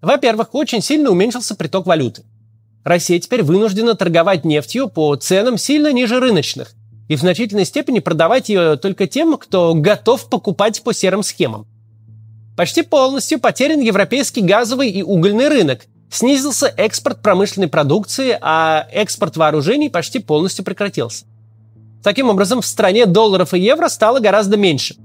Во-первых, 0.00 0.54
очень 0.54 0.80
сильно 0.80 1.10
уменьшился 1.10 1.56
приток 1.56 1.86
валюты. 1.86 2.22
Россия 2.84 3.18
теперь 3.18 3.42
вынуждена 3.42 3.94
торговать 3.94 4.44
нефтью 4.44 4.88
по 4.88 5.14
ценам 5.16 5.58
сильно 5.58 5.92
ниже 5.92 6.20
рыночных 6.20 6.74
и 7.08 7.16
в 7.16 7.20
значительной 7.20 7.64
степени 7.64 7.98
продавать 7.98 8.48
ее 8.48 8.76
только 8.76 9.06
тем, 9.06 9.36
кто 9.36 9.74
готов 9.74 10.30
покупать 10.30 10.82
по 10.82 10.94
серым 10.94 11.22
схемам. 11.22 11.66
Почти 12.58 12.82
полностью 12.82 13.38
потерян 13.38 13.78
европейский 13.78 14.40
газовый 14.40 14.90
и 14.90 15.00
угольный 15.00 15.46
рынок, 15.46 15.82
снизился 16.10 16.66
экспорт 16.66 17.22
промышленной 17.22 17.68
продукции, 17.68 18.36
а 18.40 18.84
экспорт 18.90 19.36
вооружений 19.36 19.88
почти 19.88 20.18
полностью 20.18 20.64
прекратился. 20.64 21.24
Таким 22.02 22.30
образом, 22.30 22.60
в 22.60 22.66
стране 22.66 23.06
долларов 23.06 23.54
и 23.54 23.60
евро 23.60 23.86
стало 23.86 24.18
гораздо 24.18 24.56
меньше. 24.56 24.96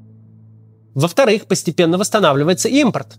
Во-вторых, 0.96 1.46
постепенно 1.46 2.00
восстанавливается 2.00 2.70
импорт. 2.70 3.18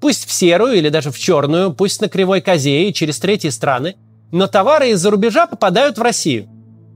Пусть 0.00 0.28
в 0.28 0.32
серую 0.32 0.74
или 0.74 0.88
даже 0.88 1.10
в 1.10 1.18
черную, 1.18 1.72
пусть 1.72 2.00
на 2.00 2.08
кривой 2.08 2.42
козе 2.42 2.88
и 2.88 2.94
через 2.94 3.18
третьи 3.18 3.48
страны, 3.48 3.96
но 4.30 4.46
товары 4.46 4.90
из-за 4.90 5.10
рубежа 5.10 5.48
попадают 5.48 5.98
в 5.98 6.02
Россию. 6.02 6.48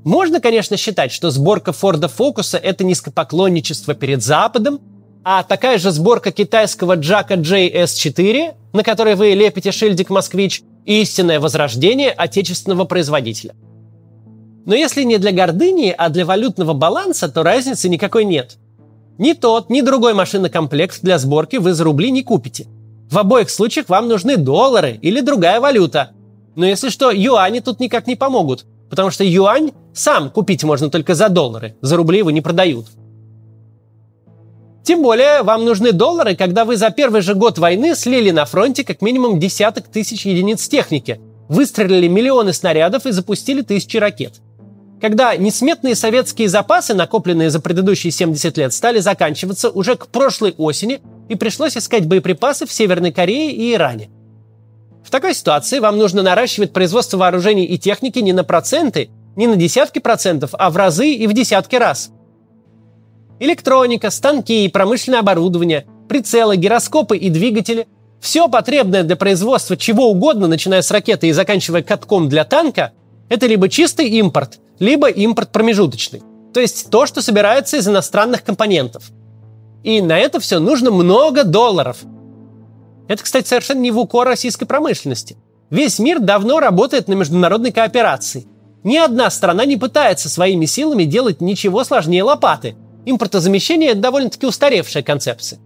Можно, 0.05 0.41
конечно, 0.41 0.77
считать, 0.77 1.11
что 1.11 1.33
сборка 1.33 1.73
Форда 1.73 2.07
Фокуса– 2.07 2.59
это 2.63 2.85
низкопоклонничество 2.85 3.95
перед 3.95 4.23
Западом, 4.23 4.81
а 5.25 5.43
такая 5.43 5.79
же 5.79 5.91
сборка 5.91 6.33
китайского 6.33 6.97
Джака 6.97 7.35
JS4, 7.35 8.55
на 8.73 8.83
которой 8.83 9.17
вы 9.17 9.33
лепите 9.35 9.73
шильдик 9.73 10.11
«Москвич», 10.11 10.63
истинное 10.87 11.41
возрождение 11.41 12.11
отечественного 12.11 12.85
производителя. 12.85 13.55
Но 14.67 14.75
если 14.75 15.03
не 15.03 15.19
для 15.19 15.33
гордыни, 15.33 15.95
а 15.97 16.09
для 16.09 16.25
валютного 16.25 16.73
баланса, 16.73 17.29
то 17.29 17.43
разницы 17.43 17.89
никакой 17.89 18.25
нет. 18.25 18.57
Ни 19.19 19.33
тот, 19.35 19.69
ни 19.69 19.81
другой 19.83 20.15
машинокомплект 20.15 21.01
для 21.03 21.19
сборки 21.19 21.57
вы 21.57 21.75
за 21.75 21.85
рубли 21.85 22.11
не 22.11 22.23
купите. 22.23 22.67
В 23.11 23.19
обоих 23.19 23.51
случаях 23.51 23.89
вам 23.89 24.09
нужны 24.09 24.37
доллары 24.37 24.99
или 25.03 25.21
другая 25.21 25.61
валюта. 25.61 26.11
Но 26.55 26.65
если 26.65 26.89
что, 26.89 27.11
юани 27.11 27.61
тут 27.61 27.81
никак 27.81 28.07
не 28.07 28.17
помогут, 28.17 28.65
потому 28.89 29.11
что 29.11 29.25
юань 29.25 29.73
сам 29.93 30.31
купить 30.31 30.65
можно 30.65 30.91
только 30.91 31.15
за 31.15 31.29
доллары, 31.29 31.77
за 31.81 31.97
рубли 31.97 32.19
его 32.19 32.31
не 32.31 32.41
продают. 32.41 32.87
Тем 34.83 35.03
более, 35.03 35.43
вам 35.43 35.65
нужны 35.65 35.93
доллары, 35.93 36.35
когда 36.35 36.65
вы 36.65 36.77
за 36.77 36.91
первый 36.91 37.21
же 37.21 37.35
год 37.35 37.59
войны 37.59 37.95
слили 37.95 38.31
на 38.31 38.47
фронте 38.47 38.83
как 38.83 39.03
минимум 39.03 39.39
десяток 39.39 39.89
тысяч 39.89 40.25
единиц 40.25 40.67
техники, 40.69 41.21
выстрелили 41.49 42.09
миллионы 42.09 42.53
снарядов 42.53 43.07
и 43.07 43.13
запустили 43.13 43.63
тысячи 43.63 43.99
ракет. 43.99 44.41
Когда 45.01 45.35
несметные 45.37 45.95
советские 45.95 46.49
запасы, 46.49 46.95
накопленные 46.95 47.51
за 47.51 47.61
предыдущие 47.61 48.11
70 48.11 48.57
лет, 48.59 48.73
стали 48.73 49.01
заканчиваться 49.01 49.71
уже 49.71 49.97
к 49.97 50.09
прошлой 50.09 50.55
осени, 50.57 51.01
и 51.29 51.37
пришлось 51.37 51.77
искать 51.77 52.07
боеприпасы 52.07 52.67
в 52.67 52.73
Северной 52.73 53.13
Корее 53.13 53.53
и 53.53 53.73
Иране. 53.73 54.11
В 55.05 55.11
такой 55.11 55.35
ситуации 55.35 55.79
вам 55.79 55.97
нужно 55.97 56.23
наращивать 56.23 56.73
производство 56.73 57.17
вооружений 57.19 57.65
и 57.65 57.79
техники 57.79 58.19
не 58.19 58.33
на 58.33 58.45
проценты, 58.45 59.11
не 59.37 59.47
на 59.47 59.57
десятки 59.57 59.99
процентов, 60.01 60.51
а 60.55 60.71
в 60.71 60.77
разы 60.77 61.13
и 61.13 61.27
в 61.27 61.33
десятки 61.33 61.77
раз– 61.77 62.11
Электроника, 63.41 64.11
станки 64.11 64.67
и 64.67 64.69
промышленное 64.69 65.21
оборудование, 65.21 65.87
прицелы, 66.11 66.57
гироскопы 66.57 67.17
и 67.17 67.31
двигатели– 67.31 67.89
все 68.21 68.51
потребное 68.51 69.03
для 69.03 69.17
производства 69.17 69.79
чего 69.79 70.11
угодно, 70.11 70.47
начиная 70.47 70.83
с 70.83 70.91
ракеты 70.91 71.29
и 71.29 71.33
заканчивая 71.33 71.83
катком 71.83 72.29
для 72.29 72.45
танка, 72.45 72.93
это 73.31 73.47
либо 73.47 73.71
чистый 73.71 74.11
импорт, 74.11 74.61
либо 74.79 75.09
импорт 75.09 75.53
промежуточный. 75.53 76.23
То 76.53 76.61
есть 76.61 76.91
то, 76.91 77.07
что 77.07 77.23
собирается 77.23 77.79
из 77.79 77.89
иностранных 77.89 78.45
компонентов. 78.45 79.05
И 79.85 80.03
на 80.03 80.19
это 80.19 80.39
все 80.39 80.59
нужно 80.59 80.91
много 80.91 81.43
долларов. 81.43 81.97
Это, 83.09 83.23
кстати, 83.23 83.49
совершенно 83.49 83.81
не 83.81 83.91
в 83.91 83.99
укор 83.99 84.27
российской 84.27 84.67
промышленности. 84.67 85.39
Весь 85.71 85.99
мир 85.99 86.19
давно 86.19 86.61
работает 86.61 87.09
на 87.09 87.15
международной 87.15 87.73
кооперации. 87.73 88.47
Ни 88.85 88.99
одна 88.99 89.31
страна 89.31 89.65
не 89.65 89.79
пытается 89.79 90.29
своими 90.29 90.67
силами 90.67 91.05
делать 91.05 91.41
ничего 91.41 91.85
сложнее 91.85 92.23
лопаты– 92.23 92.77
импортозамещение– 93.05 93.91
это 93.93 94.01
довольно-таки 94.01 94.47
устаревшая 94.47 95.03
концепция. 95.03 95.61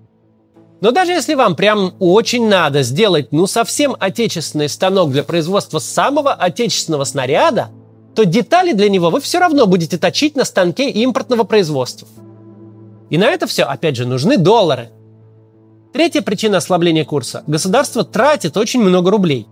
Но 0.81 0.91
даже 0.91 1.13
если 1.13 1.35
вам 1.35 1.57
прям 1.57 1.95
очень 1.99 2.47
надо 2.47 2.83
сделать 2.83 3.33
ну 3.33 3.47
совсем 3.47 3.97
отечественный 3.99 4.69
станок 4.69 5.11
для 5.11 5.23
производства 5.23 5.79
самого 5.79 6.33
отечественного 6.35 7.05
снаряда, 7.05 7.71
то 8.15 8.25
детали 8.25 8.73
для 8.73 8.89
него 8.89 9.11
вы 9.11 9.21
все 9.21 9.39
равно 9.39 9.67
будете 9.67 9.99
точить 9.99 10.37
на 10.37 10.45
станке 10.45 10.91
импортного 10.91 11.45
производства. 11.45 12.07
И 13.11 13.19
на 13.19 13.25
это 13.25 13.47
все, 13.47 13.65
опять 13.65 13.97
же, 13.97 14.07
нужны 14.07 14.37
доллары. 14.37 14.91
Третья 15.93 16.23
причина 16.23 16.59
ослабления 16.59 17.05
курса– 17.05 17.45
государство 17.47 18.05
тратит 18.05 18.57
очень 18.57 18.83
много 18.83 19.11
рублей. 19.11 19.47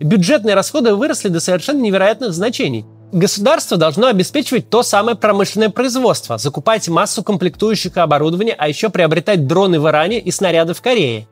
Бюджетные 0.00 0.54
расходы 0.54 0.94
выросли 0.94 1.28
до 1.28 1.40
совершенно 1.40 1.80
невероятных 1.80 2.32
значений– 2.32 2.86
Государство 3.12 3.76
должно 3.76 4.06
обеспечивать 4.06 4.70
то 4.70 4.82
самое 4.82 5.18
промышленное 5.18 5.68
производство, 5.68 6.38
закупать 6.38 6.88
массу 6.88 7.22
комплектующих 7.22 7.98
и 7.98 8.00
оборудования, 8.00 8.54
а 8.56 8.68
еще 8.68 8.88
приобретать 8.88 9.46
дроны 9.46 9.78
в 9.78 9.86
Иране 9.86 10.18
и 10.18 10.30
снаряды 10.30 10.72
в 10.72 10.80
Корее. 10.80 11.28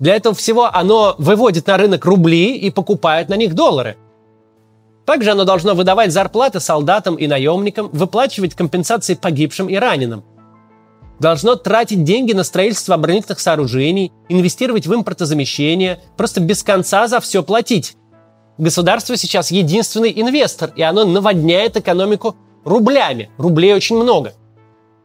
Для 0.00 0.16
этого 0.16 0.34
всего 0.34 0.66
оно 0.66 1.14
выводит 1.18 1.68
на 1.68 1.76
рынок 1.76 2.04
рубли 2.04 2.56
и 2.56 2.68
покупает 2.68 3.28
на 3.28 3.36
них 3.36 3.54
доллары. 3.54 3.96
Также 5.06 5.30
оно 5.30 5.44
должно 5.44 5.74
выдавать 5.74 6.10
зарплаты 6.10 6.58
солдатам 6.58 7.14
и 7.14 7.28
наемникам, 7.28 7.90
выплачивать 7.92 8.56
компенсации 8.56 9.14
погибшим 9.14 9.68
и 9.68 9.76
раненым. 9.76 10.24
Должно 11.20 11.54
тратить 11.54 12.02
деньги 12.02 12.32
на 12.32 12.42
строительство 12.42 12.96
оборонительных 12.96 13.38
сооружений, 13.38 14.10
инвестировать 14.28 14.88
в 14.88 14.94
импортозамещение, 14.94 16.00
просто 16.16 16.40
без 16.40 16.64
конца 16.64 17.06
за 17.06 17.20
все 17.20 17.44
платить. 17.44 17.96
Государство 18.56 19.16
сейчас 19.16 19.50
единственный 19.50 20.12
инвестор, 20.14 20.72
и 20.76 20.82
оно 20.82 21.04
наводняет 21.04 21.76
экономику 21.76 22.36
рублями. 22.64 23.30
Рублей 23.36 23.74
очень 23.74 23.96
много. 23.96 24.34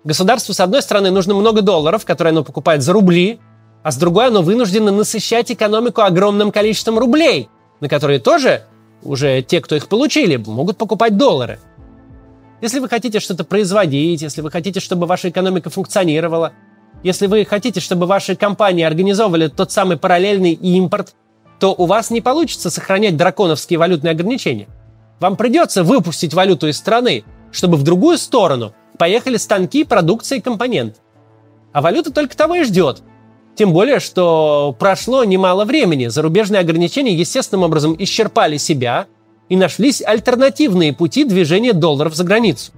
Государству, 0.04 0.54
с 0.54 0.60
одной 0.60 0.82
стороны, 0.82 1.10
нужно 1.10 1.34
много 1.34 1.62
долларов, 1.62 2.06
которые 2.06 2.32
оно 2.32 2.44
покупает 2.44 2.84
за 2.84 2.94
рубли, 2.94 3.40
а 3.84 3.92
с 3.92 3.98
другой 3.98 4.28
оно 4.28 4.42
вынуждено 4.42 4.92
насыщать 4.92 5.52
экономику 5.52 6.02
огромным 6.02 6.52
количеством 6.52 7.00
рублей, 7.00 7.50
на 7.80 7.90
которые 7.90 8.20
тоже 8.20 8.64
уже 9.04 9.42
те, 9.42 9.62
кто 9.62 9.76
их 9.76 9.88
получили, 9.88 10.36
могут 10.36 10.78
покупать 10.78 11.18
доллары. 11.18 11.60
Если 12.62 12.80
вы 12.80 12.90
хотите 12.90 13.20
что-то 13.20 13.46
производить, 13.46 14.22
если 14.22 14.42
вы 14.42 14.52
хотите, 14.52 14.80
чтобы 14.80 15.08
ваша 15.08 15.30
экономика 15.30 15.70
функционировала, 15.70 16.54
если 17.04 17.28
вы 17.28 17.46
хотите, 17.46 17.80
чтобы 17.80 18.06
ваши 18.06 18.36
компании 18.36 18.84
организовывали 18.84 19.48
тот 19.48 19.72
самый 19.72 19.98
параллельный 19.98 20.52
импорт, 20.54 21.16
то 21.60 21.76
у 21.78 21.86
вас 21.86 22.10
не 22.10 22.22
получится 22.22 22.70
сохранять 22.70 23.18
драконовские 23.18 23.80
валютные 23.80 24.12
ограничения. 24.12 24.68
Вам 25.20 25.36
придется 25.36 25.84
выпустить 25.84 26.34
валюту 26.34 26.68
из 26.68 26.78
страны, 26.78 27.24
чтобы 27.52 27.78
в 27.78 27.84
другую 27.84 28.18
сторону 28.18 28.74
поехали 28.98 29.38
станки, 29.38 29.84
продукция 29.84 30.38
и 30.38 30.42
компонент. 30.42 31.02
А 31.74 31.82
валюта 31.82 32.12
только 32.12 32.36
того 32.36 32.56
и 32.56 32.64
ждет. 32.64 33.04
Тем 33.56 33.74
более, 33.74 34.00
что 34.00 34.76
прошло 34.80 35.26
немало 35.26 35.66
времени, 35.66 36.08
зарубежные 36.08 36.62
ограничения 36.62 37.14
естественным 37.14 37.64
образом 37.64 37.96
исчерпали 38.00 38.58
себя, 38.58 39.08
и 39.50 39.58
нашлись 39.58 40.02
альтернативные 40.02 40.94
пути 40.94 41.26
движения 41.26 41.74
долларов 41.74 42.16
за 42.16 42.24
границу. 42.24 42.72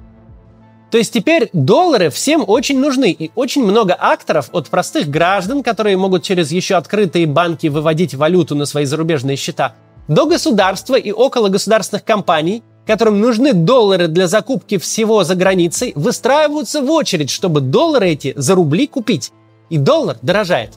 То 0.91 0.98
есть 0.98 1.13
теперь 1.13 1.50
доллары 1.53 2.10
всем 2.10 2.43
очень 2.45 2.77
нужны, 2.77 3.12
и 3.12 3.31
очень 3.36 3.63
много 3.63 3.95
акторов 3.98 4.50
от 4.51 4.67
простых 4.67 5.07
граждан, 5.07 5.63
которые 5.63 5.95
могут 5.95 6.24
через 6.24 6.51
еще 6.51 6.75
открытые 6.75 7.27
банки 7.27 7.67
выводить 7.67 8.13
валюту 8.13 8.55
на 8.55 8.65
свои 8.65 8.83
зарубежные 8.83 9.38
счета, 9.38 9.74
до 10.10 10.25
государства 10.25 10.95
и 10.95 11.13
около 11.13 11.48
государственных 11.48 12.03
компаний, 12.03 12.62
которым 12.86 13.21
нужны 13.21 13.53
доллары 13.53 14.10
для 14.10 14.27
закупки 14.27 14.77
всего 14.77 15.24
за 15.24 15.36
границей, 15.36 15.93
выстраиваются 15.95 16.81
в 16.81 16.91
очередь, 16.91 17.29
чтобы 17.29 17.62
доллары 17.62 18.10
эти 18.10 18.33
за 18.36 18.55
рубли 18.55 18.86
купить. 18.86 19.31
И 19.69 19.77
доллар 19.77 20.17
дорожает. 20.21 20.71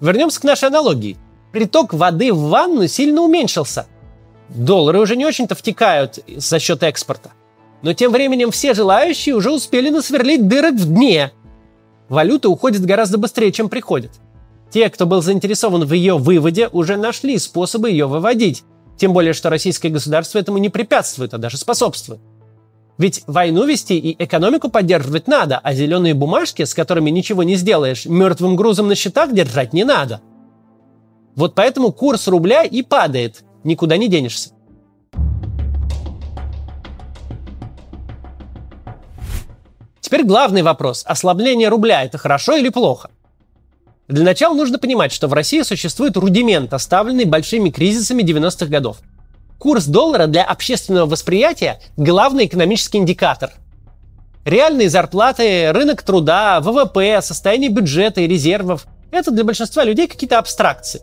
Вернемся 0.00 0.40
к 0.40 0.44
нашей 0.44 0.68
аналогии. 0.68 1.16
Приток 1.52 1.94
воды 1.94 2.34
в 2.34 2.50
ванну 2.50 2.86
сильно 2.88 3.22
уменьшился. 3.22 3.86
Доллары 4.50 4.98
уже 4.98 5.16
не 5.16 5.24
очень-то 5.24 5.54
втекают 5.54 6.18
за 6.36 6.58
счет 6.58 6.82
экспорта– 6.82 7.30
но 7.84 7.92
тем 7.92 8.12
временем 8.12 8.50
все 8.50 8.72
желающие 8.72 9.34
уже 9.34 9.52
успели 9.52 9.90
насверлить 9.90 10.48
дырок 10.48 10.74
в 10.74 10.92
дне. 10.92 11.32
Валюта 12.08 12.48
уходит 12.48 12.84
гораздо 12.84 13.18
быстрее, 13.18 13.52
чем 13.52 13.68
приходит. 13.68 14.12
Те, 14.70 14.88
кто 14.88 15.06
был 15.06 15.20
заинтересован 15.20 15.84
в 15.84 15.92
ее 15.92 16.16
выводе, 16.16 16.68
уже 16.68 16.96
нашли 16.96 17.38
способы 17.38 17.90
ее 17.90 18.06
выводить. 18.06 18.64
Тем 18.96 19.12
более, 19.12 19.34
что 19.34 19.50
российское 19.50 19.90
государство 19.90 20.38
этому 20.38 20.56
не 20.58 20.70
препятствует, 20.70 21.34
а 21.34 21.38
даже 21.38 21.58
способствует. 21.58 22.20
Ведь 22.96 23.22
войну 23.26 23.66
вести 23.66 23.98
и 23.98 24.24
экономику 24.24 24.70
поддерживать 24.70 25.28
надо, 25.28 25.58
а 25.58 25.74
зеленые 25.74 26.14
бумажки, 26.14 26.64
с 26.64 26.72
которыми 26.72 27.10
ничего 27.10 27.42
не 27.42 27.56
сделаешь, 27.56 28.06
мертвым 28.06 28.56
грузом 28.56 28.88
на 28.88 28.94
счетах 28.94 29.34
держать 29.34 29.74
не 29.74 29.84
надо. 29.84 30.22
Вот 31.36 31.54
поэтому 31.54 31.92
курс 31.92 32.28
рубля 32.28 32.62
и 32.62 32.80
падает, 32.80 33.44
никуда 33.62 33.98
не 33.98 34.08
денешься. 34.08 34.53
Теперь 40.14 40.26
главный 40.26 40.62
вопрос. 40.62 41.02
Ослабление 41.08 41.68
рубля– 41.68 42.04
это 42.04 42.18
хорошо 42.18 42.54
или 42.54 42.68
плохо? 42.68 43.10
Для 44.06 44.22
начала 44.22 44.54
нужно 44.54 44.78
понимать, 44.78 45.10
что 45.10 45.26
в 45.26 45.32
России 45.32 45.62
существует 45.62 46.16
рудимент, 46.16 46.72
оставленный 46.72 47.24
большими 47.24 47.70
кризисами 47.70 48.22
90-х 48.22 48.66
годов. 48.66 48.98
Курс 49.58 49.86
доллара 49.86 50.28
для 50.28 50.44
общественного 50.44 51.06
восприятия– 51.06 51.80
главный 51.96 52.46
экономический 52.46 52.98
индикатор. 52.98 53.50
Реальные 54.44 54.88
зарплаты, 54.88 55.72
рынок 55.72 56.02
труда, 56.02 56.60
ВВП, 56.60 57.20
состояние 57.20 57.70
бюджета 57.70 58.20
и 58.20 58.28
резервов– 58.28 58.86
это 59.10 59.32
для 59.32 59.42
большинства 59.42 59.82
людей 59.82 60.06
какие-то 60.06 60.38
абстракции. 60.38 61.02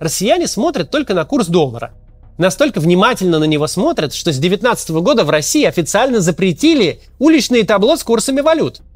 Россияне 0.00 0.48
смотрят 0.48 0.90
только 0.90 1.14
на 1.14 1.24
курс 1.24 1.46
доллара. 1.46 1.92
Настолько 2.40 2.80
внимательно 2.80 3.38
на 3.38 3.44
него 3.44 3.66
смотрят, 3.66 4.14
что 4.14 4.32
с 4.32 4.38
2019 4.38 4.90
года 4.90 5.24
в 5.24 5.30
России 5.30 5.64
официально 5.64 6.20
запретили 6.20 7.00
уличные 7.18 7.64
табло 7.64 7.96
с 7.96 8.02
курсами 8.02 8.40
валют– 8.40 8.80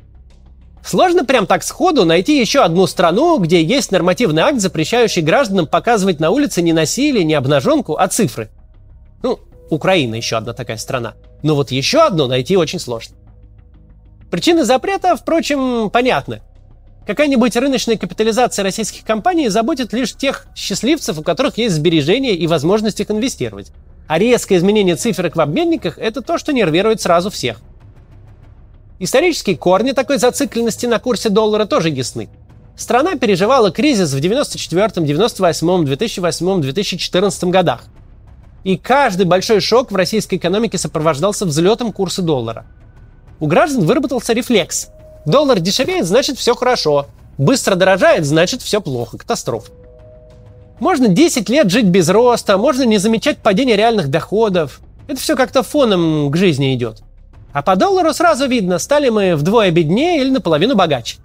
Сложно 0.84 1.24
прям 1.24 1.46
так 1.46 1.62
сходу 1.62 2.04
найти 2.04 2.38
еще 2.38 2.60
одну 2.60 2.86
страну, 2.86 3.38
где 3.38 3.62
есть 3.62 3.90
нормативный 3.90 4.42
акт, 4.42 4.60
запрещающий 4.60 5.22
гражданам 5.22 5.66
показывать 5.66 6.20
на 6.20 6.28
улице 6.28 6.60
не 6.60 6.74
насилие, 6.74 7.24
не 7.24 7.32
обнаженку, 7.32 7.96
а 7.96 8.06
цифры. 8.06 8.50
Ну, 9.22 9.40
Украина 9.70 10.14
еще 10.14 10.36
одна 10.36 10.52
такая 10.52 10.76
страна. 10.76 11.14
Но 11.42 11.54
вот 11.54 11.70
еще 11.70 12.02
одну 12.02 12.26
найти 12.26 12.58
очень 12.58 12.78
сложно. 12.78 13.16
Причины 14.30 14.64
запрета, 14.64 15.16
впрочем, 15.16 15.88
понятны. 15.88 16.42
Какая-нибудь 17.06 17.56
рыночная 17.56 17.96
капитализация 17.96 18.62
российских 18.62 19.04
компаний 19.04 19.48
заботит 19.48 19.92
лишь 19.92 20.14
тех 20.14 20.46
счастливцев, 20.54 21.18
у 21.18 21.22
которых 21.22 21.58
есть 21.58 21.74
сбережения 21.74 22.34
и 22.34 22.46
возможность 22.46 23.00
их 23.00 23.10
инвестировать. 23.10 23.72
А 24.06 24.18
резкое 24.18 24.56
изменение 24.56 24.96
циферок 24.96 25.36
в 25.36 25.40
обменниках– 25.40 25.98
это 25.98 26.22
то, 26.22 26.38
что 26.38 26.52
нервирует 26.52 27.00
сразу 27.00 27.30
всех– 27.30 27.60
Исторические 29.00 29.56
корни 29.56 29.92
такой 29.92 30.18
зацикленности 30.18 30.86
на 30.86 31.00
курсе 31.00 31.28
доллара 31.28 31.66
тоже 31.66 31.90
ясны. 31.90 32.28
Страна 32.76 33.16
переживала 33.16 33.70
кризис 33.70 34.12
в 34.12 34.20
94, 34.20 35.04
98, 35.04 35.84
2008, 35.84 36.60
2014 36.60 37.44
годах. 37.44 37.84
И 38.62 38.76
каждый 38.76 39.26
большой 39.26 39.60
шок 39.60 39.90
в 39.90 39.96
российской 39.96 40.36
экономике 40.36 40.78
сопровождался 40.78 41.44
взлетом 41.44 41.92
курса 41.92 42.22
доллара. 42.22 42.66
У 43.40 43.46
граждан 43.46 43.84
выработался 43.84 44.32
рефлекс. 44.32 44.88
Доллар 45.26 45.60
дешевеет, 45.60 46.06
значит 46.06 46.38
все 46.38 46.54
хорошо. 46.54 47.06
Быстро 47.38 47.74
дорожает, 47.74 48.24
значит 48.24 48.62
все 48.62 48.80
плохо, 48.80 49.18
катастрофа. 49.18 49.72
Можно 50.80 51.08
10 51.08 51.48
лет 51.48 51.70
жить 51.70 51.86
без 51.86 52.08
роста, 52.08 52.58
можно 52.58 52.82
не 52.82 52.98
замечать 52.98 53.38
падения 53.38 53.76
реальных 53.76 54.08
доходов. 54.08 54.80
Это 55.08 55.20
все 55.20 55.36
как-то 55.36 55.62
фоном 55.62 56.30
к 56.30 56.36
жизни 56.36 56.74
идет. 56.74 57.02
А 57.52 57.62
по 57.62 57.76
доллару 57.76 58.12
сразу 58.12 58.46
видно, 58.48 58.78
стали 58.78 59.08
мы 59.08 59.36
вдвое 59.36 59.70
беднее 59.70 60.20
или 60.20 60.30
наполовину 60.30 60.74
богаче. 60.74 61.18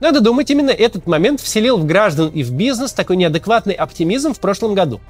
Надо 0.00 0.20
думать, 0.20 0.50
именно 0.50 0.70
этот 0.70 1.06
момент 1.06 1.40
вселил 1.40 1.76
в 1.76 1.84
граждан 1.84 2.28
и 2.28 2.42
в 2.42 2.52
бизнес 2.52 2.92
такой 2.92 3.16
неадекватный 3.16 3.74
оптимизм 3.74 4.34
в 4.34 4.40
прошлом 4.40 4.74
году. 4.74 5.00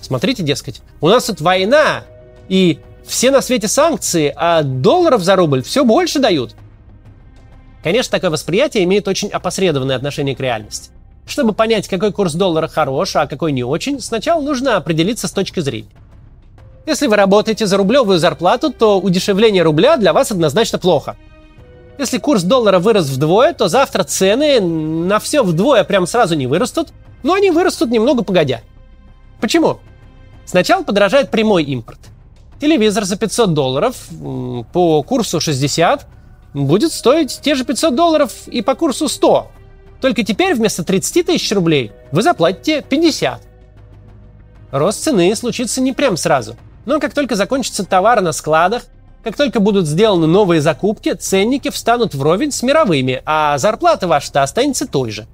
Смотрите, 0.00 0.42
дескать, 0.42 0.80
у 1.00 1.08
нас 1.08 1.26
тут 1.26 1.40
война, 1.40 2.04
и 2.48 2.80
все 3.06 3.30
на 3.30 3.42
свете 3.42 3.68
санкции, 3.68 4.32
а 4.34 4.62
долларов 4.62 5.22
за 5.22 5.36
рубль 5.36 5.62
все 5.62 5.84
больше 5.84 6.18
дают. 6.18 6.56
Конечно, 7.82 8.10
такое 8.10 8.30
восприятие 8.30 8.84
имеет 8.84 9.08
очень 9.08 9.28
опосредованное 9.28 9.96
отношение 9.96 10.36
к 10.36 10.40
реальности. 10.40 10.90
Чтобы 11.26 11.52
понять, 11.52 11.88
какой 11.88 12.12
курс 12.12 12.34
доллара 12.34 12.68
хорош, 12.68 13.16
а 13.16 13.26
какой 13.26 13.52
не 13.52 13.64
очень, 13.64 14.00
сначала 14.00 14.40
нужно 14.42 14.76
определиться 14.76 15.28
с 15.28 15.32
точки 15.32 15.60
зрения. 15.60 15.88
Если 16.86 17.06
вы 17.06 17.16
работаете 17.16 17.66
за 17.66 17.76
рублевую 17.76 18.18
зарплату, 18.18 18.72
то 18.72 19.00
удешевление 19.00 19.62
рубля 19.62 19.96
для 19.96 20.12
вас 20.12 20.30
однозначно 20.30 20.78
плохо. 20.78 21.16
Если 21.98 22.18
курс 22.18 22.42
доллара 22.42 22.78
вырос 22.78 23.08
вдвое, 23.08 23.52
то 23.52 23.68
завтра 23.68 24.04
цены 24.04 24.60
на 24.60 25.18
все 25.18 25.42
вдвое 25.42 25.84
прям 25.84 26.06
сразу 26.06 26.34
не 26.34 26.46
вырастут, 26.46 26.88
но 27.22 27.34
они 27.34 27.50
вырастут 27.50 27.90
немного 27.90 28.24
погодя. 28.24 28.62
Почему? 29.40 29.78
Сначала 30.46 30.82
подорожает 30.82 31.30
прямой 31.30 31.64
импорт. 31.64 32.00
Телевизор 32.60 33.04
за 33.04 33.16
500 33.16 33.54
долларов 33.54 33.96
по 34.72 35.02
курсу 35.02 35.40
60 35.40 36.06
будет 36.54 36.92
стоить 36.92 37.40
те 37.42 37.54
же 37.54 37.64
500 37.64 37.94
долларов 37.94 38.32
и 38.46 38.62
по 38.62 38.74
курсу 38.74 39.08
100. 39.08 39.50
Только 40.00 40.22
теперь 40.22 40.54
вместо 40.54 40.84
30 40.84 41.26
тысяч 41.26 41.52
рублей 41.52 41.92
вы 42.12 42.22
заплатите 42.22 42.82
50. 42.82 43.42
Рост 44.70 45.02
цены 45.02 45.34
случится 45.34 45.80
не 45.80 45.92
прям 45.92 46.16
сразу– 46.16 46.56
но 46.86 46.98
как 46.98 47.14
только 47.14 47.36
закончится 47.36 47.84
товар 47.84 48.20
на 48.20 48.32
складах, 48.32 48.82
как 49.22 49.36
только 49.36 49.60
будут 49.60 49.86
сделаны 49.86 50.26
новые 50.26 50.60
закупки, 50.60 51.12
ценники 51.12 51.70
встанут 51.70 52.14
вровень 52.14 52.52
с 52.52 52.62
мировыми, 52.62 53.22
а 53.26 53.58
зарплата 53.58 54.08
ваша-то 54.08 54.42
останется 54.42 54.86
той 54.86 55.10
же. 55.10 55.26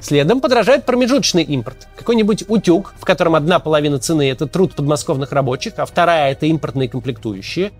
Следом 0.00 0.40
подражает 0.40 0.86
промежуточный 0.86 1.42
импорт. 1.42 1.88
Какой-нибудь 1.96 2.44
утюг, 2.48 2.94
в 2.98 3.04
котором 3.04 3.34
одна 3.34 3.58
половина 3.58 3.98
цены– 3.98 4.30
это 4.30 4.46
труд 4.46 4.74
подмосковных 4.74 5.32
рабочих, 5.32 5.74
а 5.78 5.84
вторая– 5.84 6.30
это 6.32 6.46
импортные 6.46 6.88
комплектующие, 6.88 7.72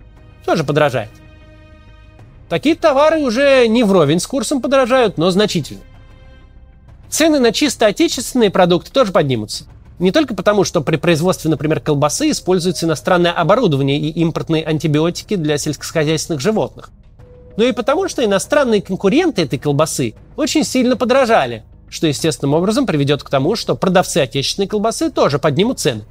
тоже 0.45 0.63
подражает. 0.63 1.09
Такие 2.51 2.75
товары 2.75 3.21
уже 3.21 3.65
не 3.69 3.81
вровень 3.85 4.19
с 4.19 4.27
курсом 4.27 4.61
подорожают, 4.61 5.17
но 5.17 5.31
значительно. 5.31 5.79
Цены 7.09 7.39
на 7.39 7.53
чисто 7.53 7.85
отечественные 7.85 8.49
продукты 8.49 8.91
тоже 8.91 9.13
поднимутся. 9.13 9.67
Не 9.99 10.11
только 10.11 10.35
потому, 10.35 10.65
что 10.65 10.81
при 10.81 10.97
производстве, 10.97 11.49
например, 11.49 11.79
колбасы 11.79 12.29
используется 12.29 12.85
иностранное 12.85 13.31
оборудование 13.31 13.97
и 13.97 14.09
импортные 14.09 14.65
антибиотики 14.65 15.37
для 15.37 15.57
сельскохозяйственных 15.57 16.41
животных, 16.41 16.89
но 17.55 17.63
и 17.63 17.71
потому, 17.71 18.09
что 18.09 18.21
иностранные 18.21 18.81
конкуренты 18.81 19.43
этой 19.43 19.57
колбасы 19.57 20.15
очень 20.35 20.65
сильно 20.65 20.97
подорожали, 20.97 21.63
что 21.87 22.07
естественным 22.07 22.55
образом 22.55 22.85
приведет 22.85 23.23
к 23.23 23.29
тому, 23.29 23.55
что 23.55 23.77
продавцы 23.77 24.17
отечественной 24.17 24.67
колбасы 24.67 25.09
тоже 25.09 25.39
поднимут 25.39 25.79
цены. 25.79 26.03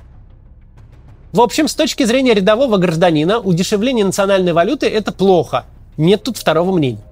В 1.32 1.42
общем, 1.42 1.68
с 1.68 1.74
точки 1.74 2.04
зрения 2.04 2.32
рядового 2.32 2.78
гражданина, 2.78 3.40
удешевление 3.40 4.06
национальной 4.06 4.54
валюты– 4.54 4.86
это 4.88 5.12
плохо. 5.12 5.66
Нет 5.96 6.22
тут 6.22 6.36
второго 6.36 6.72
мнения. 6.72 7.04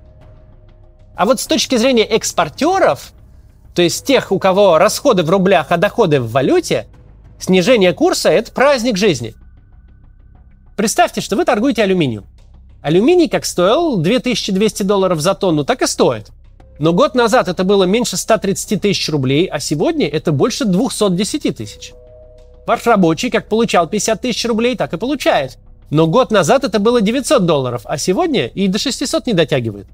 А 1.17 1.27
вот 1.27 1.41
с 1.41 1.47
точки 1.47 1.77
зрения 1.77 2.05
экспортеров, 2.05 3.13
то 3.75 3.83
есть 3.83 4.05
тех, 4.07 4.31
у 4.33 4.39
кого 4.39 4.79
расходы 4.79 5.23
в 5.23 5.31
рублях, 5.31 5.67
а 5.71 5.77
доходы 5.77 6.21
в 6.21 6.31
валюте, 6.31 6.87
снижение 7.39 7.93
курса– 7.93 8.29
это 8.31 8.53
праздник 8.53 8.97
жизни. 8.97 9.35
Представьте, 10.77 11.21
что 11.21 11.37
вы 11.37 11.45
торгуете 11.45 11.83
алюминием. 11.83 12.25
Алюминий 12.83 13.29
как 13.29 13.45
стоил 13.45 13.97
2200 13.97 14.85
долларов 14.85 15.21
за 15.21 15.35
тонну, 15.35 15.65
так 15.65 15.83
и 15.83 15.87
стоит. 15.87 16.29
Но 16.79 16.93
год 16.93 17.17
назад 17.17 17.49
это 17.49 17.65
было 17.65 17.85
меньше 17.85 18.17
130 18.17 18.81
тысяч 18.81 19.09
рублей, 19.09 19.47
а 19.47 19.59
сегодня 19.59 20.07
это 20.07 20.31
больше 20.31 20.65
210 20.65 21.57
тысяч. 21.57 21.93
Ваш 22.67 22.87
рабочий 22.87 23.31
как 23.31 23.49
получал 23.49 23.89
50 23.89 24.21
тысяч 24.21 24.45
рублей, 24.45 24.77
так 24.77 24.93
и 24.93 24.99
получает. 24.99 25.59
Но 25.91 26.07
год 26.07 26.31
назад 26.31 26.65
это 26.65 26.79
было 26.79 27.01
900 27.01 27.47
долларов, 27.47 27.83
а 27.85 27.97
сегодня 27.97 28.47
и 28.47 28.69
до 28.69 28.79
600 28.79 29.27
не 29.27 29.33
дотягивает. 29.33 29.87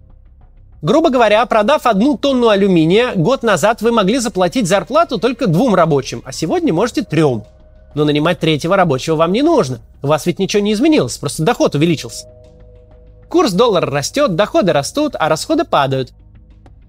Грубо 0.82 1.08
говоря, 1.08 1.46
продав 1.46 1.86
одну 1.86 2.18
тонну 2.18 2.48
алюминия, 2.48 3.12
год 3.14 3.42
назад 3.42 3.80
вы 3.80 3.90
могли 3.90 4.18
заплатить 4.18 4.68
зарплату 4.68 5.18
только 5.18 5.46
двум 5.46 5.74
рабочим, 5.74 6.22
а 6.26 6.32
сегодня 6.32 6.74
можете 6.74 7.02
трем. 7.02 7.44
Но 7.94 8.04
нанимать 8.04 8.40
третьего 8.40 8.76
рабочего 8.76 9.16
вам 9.16 9.32
не 9.32 9.42
нужно. 9.42 9.78
У 10.02 10.08
вас 10.08 10.26
ведь 10.26 10.38
ничего 10.38 10.62
не 10.62 10.72
изменилось, 10.72 11.16
просто 11.16 11.42
доход 11.42 11.74
увеличился. 11.74 12.26
Курс 13.28 13.52
доллара 13.52 13.86
растет, 13.86 14.34
доходы 14.34 14.72
растут, 14.72 15.14
а 15.18 15.28
расходы 15.28 15.64
падают. 15.64 16.12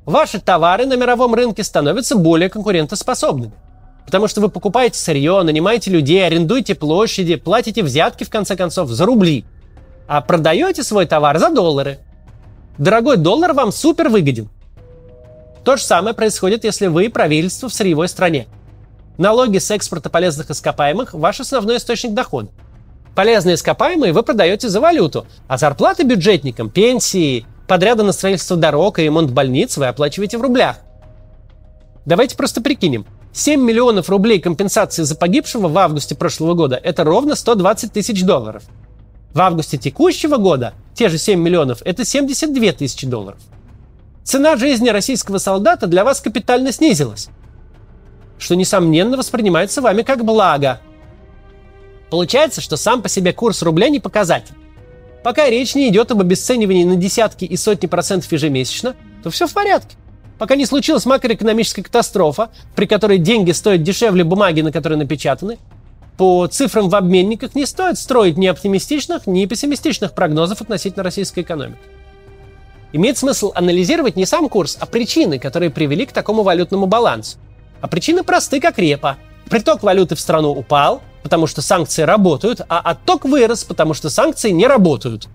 Ваши 0.03 0.39
товары 0.39 0.85
на 0.85 0.95
мировом 0.95 1.33
рынке 1.33 1.63
становятся 1.63 2.15
более 2.15 2.49
конкурентоспособными. 2.49 3.53
Потому 4.05 4.27
что 4.27 4.41
вы 4.41 4.49
покупаете 4.49 4.99
сырье, 4.99 5.41
нанимаете 5.43 5.89
людей, 5.89 6.25
арендуете 6.25 6.75
площади, 6.75 7.35
платите 7.35 7.81
взятки, 7.83 8.23
в 8.23 8.29
конце 8.29 8.55
концов, 8.55 8.89
за 8.89 9.05
рубли. 9.05 9.45
А 10.07 10.21
продаете 10.21 10.83
свой 10.83 11.05
товар 11.07 11.39
за 11.39 11.49
доллары. 11.49 11.99
Дорогой 12.77 13.17
доллар 13.17 13.53
вам 13.53 13.71
супер 13.71 14.09
выгоден. 14.09 14.49
То 15.63 15.77
же 15.77 15.83
самое 15.83 16.15
происходит, 16.15 16.63
если 16.63 16.87
вы 16.87 17.09
правительство 17.09 17.69
в 17.69 17.73
сырьевой 17.73 18.07
стране. 18.07 18.47
Налоги 19.17 19.57
с 19.57 19.71
экспорта 19.71 20.09
полезных 20.09 20.51
ископаемых– 20.51 21.13
ваш 21.13 21.39
основной 21.39 21.77
источник 21.77 22.13
дохода. 22.13 22.49
Полезные 23.15 23.55
ископаемые 23.55 24.11
вы 24.11 24.23
продаете 24.23 24.67
за 24.67 24.81
валюту, 24.81 25.25
а 25.47 25.57
зарплаты 25.57 26.03
бюджетникам, 26.03 26.69
пенсии, 26.69 27.45
подряды 27.67 28.03
на 28.03 28.11
строительство 28.11 28.57
дорог 28.57 28.99
и 28.99 29.03
ремонт 29.03 29.31
больниц 29.31 29.77
вы 29.77 29.87
оплачиваете 29.87 30.37
в 30.37 30.41
рублях. 30.41 30.77
Давайте 32.05 32.35
просто 32.35 32.61
прикинем. 32.61 33.05
7 33.35 33.61
миллионов 33.61 34.09
рублей 34.09 34.39
компенсации 34.39 35.03
за 35.03 35.13
погибшего 35.13 35.67
в 35.67 35.77
августе 35.77 36.15
прошлого 36.15 36.53
года– 36.53 36.79
это 36.83 37.03
ровно 37.03 37.35
120 37.35 37.91
тысяч 37.91 38.23
долларов. 38.23 38.63
В 39.33 39.41
августе 39.41 39.77
текущего 39.77 40.37
года 40.37 40.73
те 40.93 41.09
же 41.09 41.17
7 41.17 41.37
миллионов, 41.37 41.81
это 41.83 42.05
72 42.05 42.71
тысячи 42.71 43.05
долларов. 43.05 43.37
Цена 44.23 44.55
жизни 44.55 44.87
российского 44.87 45.39
солдата 45.39 45.85
для 45.87 46.05
вас 46.05 46.21
капитально 46.21 46.71
снизилась, 46.71 47.27
что, 48.39 48.55
несомненно, 48.55 49.17
воспринимается 49.17 49.81
вами 49.81 50.03
как 50.03 50.23
благо. 50.23 50.79
Получается, 52.09 52.61
что 52.61 52.77
сам 52.77 53.01
по 53.01 53.09
себе 53.09 53.33
курс 53.33 53.61
рубля 53.63 53.89
не 53.89 53.99
показатель. 53.99 54.55
Пока 55.25 55.49
речь 55.49 55.75
не 55.75 55.89
идет 55.89 56.09
об 56.09 56.21
обесценивании 56.21 56.85
на 56.85 56.95
десятки 56.95 57.43
и 57.43 57.57
сотни 57.57 57.87
процентов 57.87 58.31
ежемесячно, 58.31 58.95
то 59.23 59.29
все 59.29 59.45
в 59.45 59.53
порядке. 59.53 59.97
Пока 60.37 60.55
не 60.55 60.65
случилась 60.65 61.05
макроэкономическая 61.05 61.83
катастрофа, 61.83 62.49
при 62.75 62.85
которой 62.85 63.17
деньги 63.17 63.51
стоят 63.51 63.83
дешевле 63.83 64.23
бумаги, 64.23 64.61
на 64.61 64.71
которой 64.71 64.95
напечатаны, 64.95 65.57
по 66.17 66.47
цифрам 66.47 66.89
в 66.89 66.95
обменниках 66.95 67.55
не 67.55 67.65
стоит 67.65 67.97
строить 67.97 68.37
ни 68.37 68.47
оптимистичных, 68.47 69.27
ни 69.27 69.45
пессимистичных 69.45 70.13
прогнозов 70.13 70.61
относительно 70.61 71.03
российской 71.03 71.41
экономики. 71.41 71.79
Имеет 72.93 73.17
смысл 73.17 73.51
анализировать 73.55 74.15
не 74.15 74.25
сам 74.25 74.47
курс, 74.47 74.77
а 74.79 74.85
причины, 74.85 75.39
которые 75.39 75.69
привели 75.69 76.05
к 76.05 76.13
такому 76.13 76.43
валютному 76.43 76.85
балансу. 76.85 77.37
А 77.81 77.87
причины 77.87 78.23
просты, 78.23 78.61
как 78.61 78.79
репа. 78.79 79.17
Приток 79.49 79.83
валюты 79.83 80.15
в 80.15 80.19
страну 80.19 80.51
упал, 80.51 81.01
потому 81.21 81.47
что 81.47 81.61
санкции 81.61 82.03
работают, 82.03 82.61
а 82.69 82.79
отток 82.79 83.25
вырос, 83.25 83.63
потому 83.63 83.93
что 83.93 84.09
санкции 84.09 84.51
не 84.51 84.67
работают. 84.67 85.27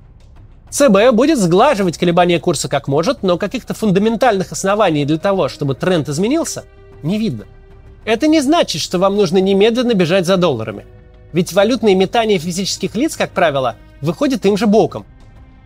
ЦБ 0.70 1.12
будет 1.12 1.38
сглаживать 1.38 1.98
колебания 1.98 2.38
курса 2.38 2.68
как 2.68 2.87
может, 2.87 3.22
но 3.22 3.38
каких-то 3.38 3.74
фундаментальных 3.74 4.52
оснований 4.52 5.04
для 5.04 5.18
того, 5.18 5.48
чтобы 5.48 5.74
тренд 5.74 6.09
изменился, 6.09 6.64
не 7.02 7.18
видно. 7.18 7.44
Это 8.04 8.28
не 8.28 8.40
значит, 8.40 8.80
что 8.80 8.98
вам 8.98 9.16
нужно 9.16 9.38
немедленно 9.38 9.94
бежать 9.94 10.26
за 10.26 10.37
долларами. 10.37 10.87
Ведь 11.33 11.52
валютные 11.52 11.94
метания 11.94 12.38
физических 12.38 12.94
лиц, 12.94 13.16
как 13.16 13.30
правило, 13.33 13.76
выходят 14.00 14.46
им 14.46 14.56
же 14.56 14.66
боком. 14.66 15.04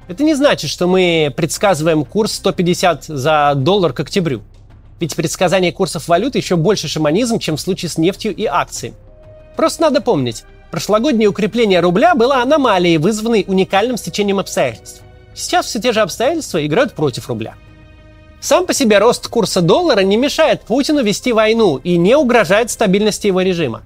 Это 0.09 0.25
не 0.25 0.35
значит, 0.35 0.71
что 0.71 0.87
мы 0.87 1.33
предсказываем 1.35 2.05
курс 2.05 2.33
150 2.35 3.05
за 3.05 3.53
доллар 3.57 3.93
к 3.93 4.01
октябрю. 4.01 4.43
Ведь 5.01 5.17
предсказание 5.17 5.73
курсов 5.73 6.09
валют 6.09 6.35
еще 6.35 6.57
больше 6.57 6.89
шаманизм, 6.89 7.39
чем 7.39 7.57
в 7.57 7.61
случае 7.61 7.89
с 7.89 7.99
нефтью 7.99 8.35
и 8.35 8.45
акциями. 8.47 8.97
Просто 9.57 9.83
надо 9.83 10.01
помнить, 10.01 10.45
прошлогоднее 10.75 11.29
укрепление 11.29 11.79
рубля 11.79 12.17
было 12.17 12.43
аномалией, 12.43 12.97
вызванной 12.97 13.45
уникальным 13.47 13.97
стечением 13.97 14.41
обстоятельств. 14.41 15.03
Сейчас 15.33 15.67
все 15.67 15.81
те 15.81 15.93
же 15.93 16.01
обстоятельства 16.01 16.67
играют 16.67 16.95
против 16.95 17.29
рубля. 17.29 17.55
Сам 18.41 18.67
по 18.67 18.75
себе 18.75 18.99
рост 18.99 19.29
курса 19.29 19.61
доллара 19.61 20.01
не 20.01 20.17
мешает 20.17 20.63
Путину 20.63 21.05
вести 21.05 21.33
войну 21.33 21.77
и 21.77 21.97
не 21.97 22.17
угрожает 22.17 22.73
стабильности 22.73 23.29
его 23.29 23.43
режима. 23.43 23.83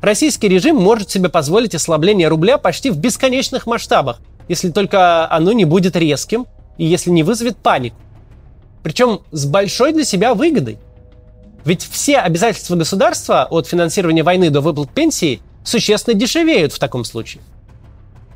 Российский 0.00 0.46
режим 0.46 0.76
может 0.76 1.10
себе 1.10 1.28
позволить 1.28 1.74
ослабление 1.74 2.28
рубля 2.28 2.56
почти 2.56 2.90
в 2.90 2.98
бесконечных 2.98 3.66
масштабах, 3.66 4.20
если 4.46 4.70
только 4.70 5.28
оно 5.32 5.50
не 5.50 5.64
будет 5.64 5.96
резким 5.96 6.46
и 6.76 6.84
если 6.84 7.10
не 7.10 7.24
вызовет 7.24 7.56
панику. 7.56 7.96
Причем 8.84 9.22
с 9.32 9.44
большой 9.44 9.92
для 9.92 10.04
себя 10.04 10.34
выгодой. 10.34 10.78
Ведь 11.64 11.82
все 11.82 12.18
обязательства 12.18 12.76
государства 12.76 13.48
от 13.50 13.66
финансирования 13.66 14.22
войны 14.22 14.50
до 14.50 14.60
выплат 14.60 14.90
пенсии 14.90 15.40
существенно 15.64 16.14
дешевеют 16.14 16.72
в 16.72 16.78
таком 16.78 17.04
случае. 17.04 17.42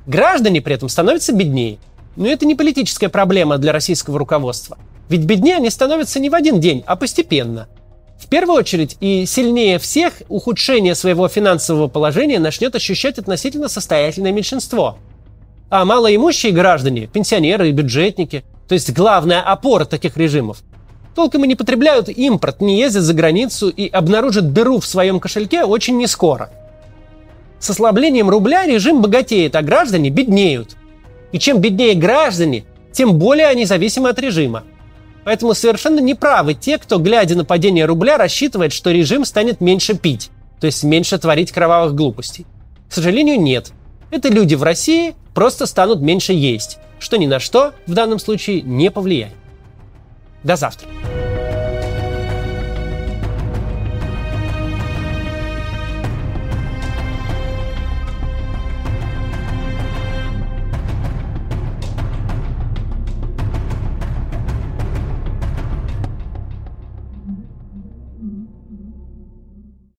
Граждане 0.06 0.60
при 0.60 0.74
этом 0.74 0.88
становятся 0.88 1.32
беднее. 1.32 1.78
Но 2.16 2.26
это 2.28 2.44
не 2.44 2.54
политическая 2.54 3.08
проблема 3.08 3.58
для 3.58 3.72
российского 3.72 4.18
руководства. 4.18 4.76
Ведь 5.08 5.24
беднее 5.24 5.56
они 5.56 5.70
становятся 5.70 6.20
не 6.20 6.30
в 6.30 6.34
один 6.34 6.60
день, 6.60 6.82
а 6.86 6.96
постепенно. 6.96 7.68
В 8.18 8.28
первую 8.28 8.56
очередь 8.58 8.96
и 9.00 9.26
сильнее 9.26 9.78
всех 9.78 10.22
ухудшение 10.28 10.94
своего 10.94 11.28
финансового 11.28 11.88
положения 11.88 12.38
начнет 12.38 12.74
ощущать 12.74 13.18
относительно 13.18 13.68
состоятельное 13.68 14.32
меньшинство. 14.32 14.98
А 15.70 15.84
малоимущие 15.84 16.52
граждане, 16.52 17.06
пенсионеры 17.06 17.68
и 17.68 17.72
бюджетники, 17.72 18.44
то 18.68 18.74
есть 18.74 18.92
главная 18.92 19.40
опора 19.40 19.84
таких 19.86 20.16
режимов, 20.16 20.62
толком 21.14 21.44
и 21.44 21.48
не 21.48 21.54
потребляют 21.54 22.08
импорт, 22.08 22.60
не 22.60 22.78
ездят 22.78 23.02
за 23.02 23.14
границу 23.14 23.68
и 23.68 23.88
обнаружат 23.88 24.52
дыру 24.52 24.80
в 24.80 24.86
своем 24.86 25.18
кошельке 25.18 25.64
очень 25.64 25.96
нескоро. 25.96 26.50
С 27.62 27.70
ослаблением 27.70 28.28
рубля 28.28 28.66
режим 28.66 29.02
богатеет, 29.02 29.54
а 29.54 29.62
граждане 29.62 30.10
беднеют. 30.10 30.74
И 31.30 31.38
чем 31.38 31.60
беднее 31.60 31.94
граждане, 31.94 32.64
тем 32.90 33.20
более 33.20 33.46
они 33.46 33.66
зависимы 33.66 34.08
от 34.08 34.18
режима. 34.18 34.64
Поэтому 35.22 35.54
совершенно 35.54 36.00
неправы 36.00 36.54
те, 36.54 36.76
кто, 36.76 36.98
глядя 36.98 37.36
на 37.36 37.44
падение 37.44 37.84
рубля, 37.84 38.18
рассчитывает, 38.18 38.72
что 38.72 38.90
режим 38.90 39.24
станет 39.24 39.60
меньше 39.60 39.94
пить, 39.94 40.30
то 40.60 40.66
есть 40.66 40.82
меньше 40.82 41.16
творить 41.18 41.52
кровавых 41.52 41.94
глупостей. 41.94 42.46
К 42.90 42.94
сожалению, 42.94 43.40
нет. 43.40 43.70
Это 44.10 44.28
люди 44.28 44.56
в 44.56 44.64
России 44.64 45.14
просто 45.32 45.66
станут 45.66 46.00
меньше 46.00 46.32
есть, 46.32 46.78
что 46.98 47.16
ни 47.16 47.26
на 47.26 47.38
что 47.38 47.74
в 47.86 47.94
данном 47.94 48.18
случае 48.18 48.62
не 48.62 48.90
повлияет. 48.90 49.34
До 50.42 50.56
завтра. 50.56 50.88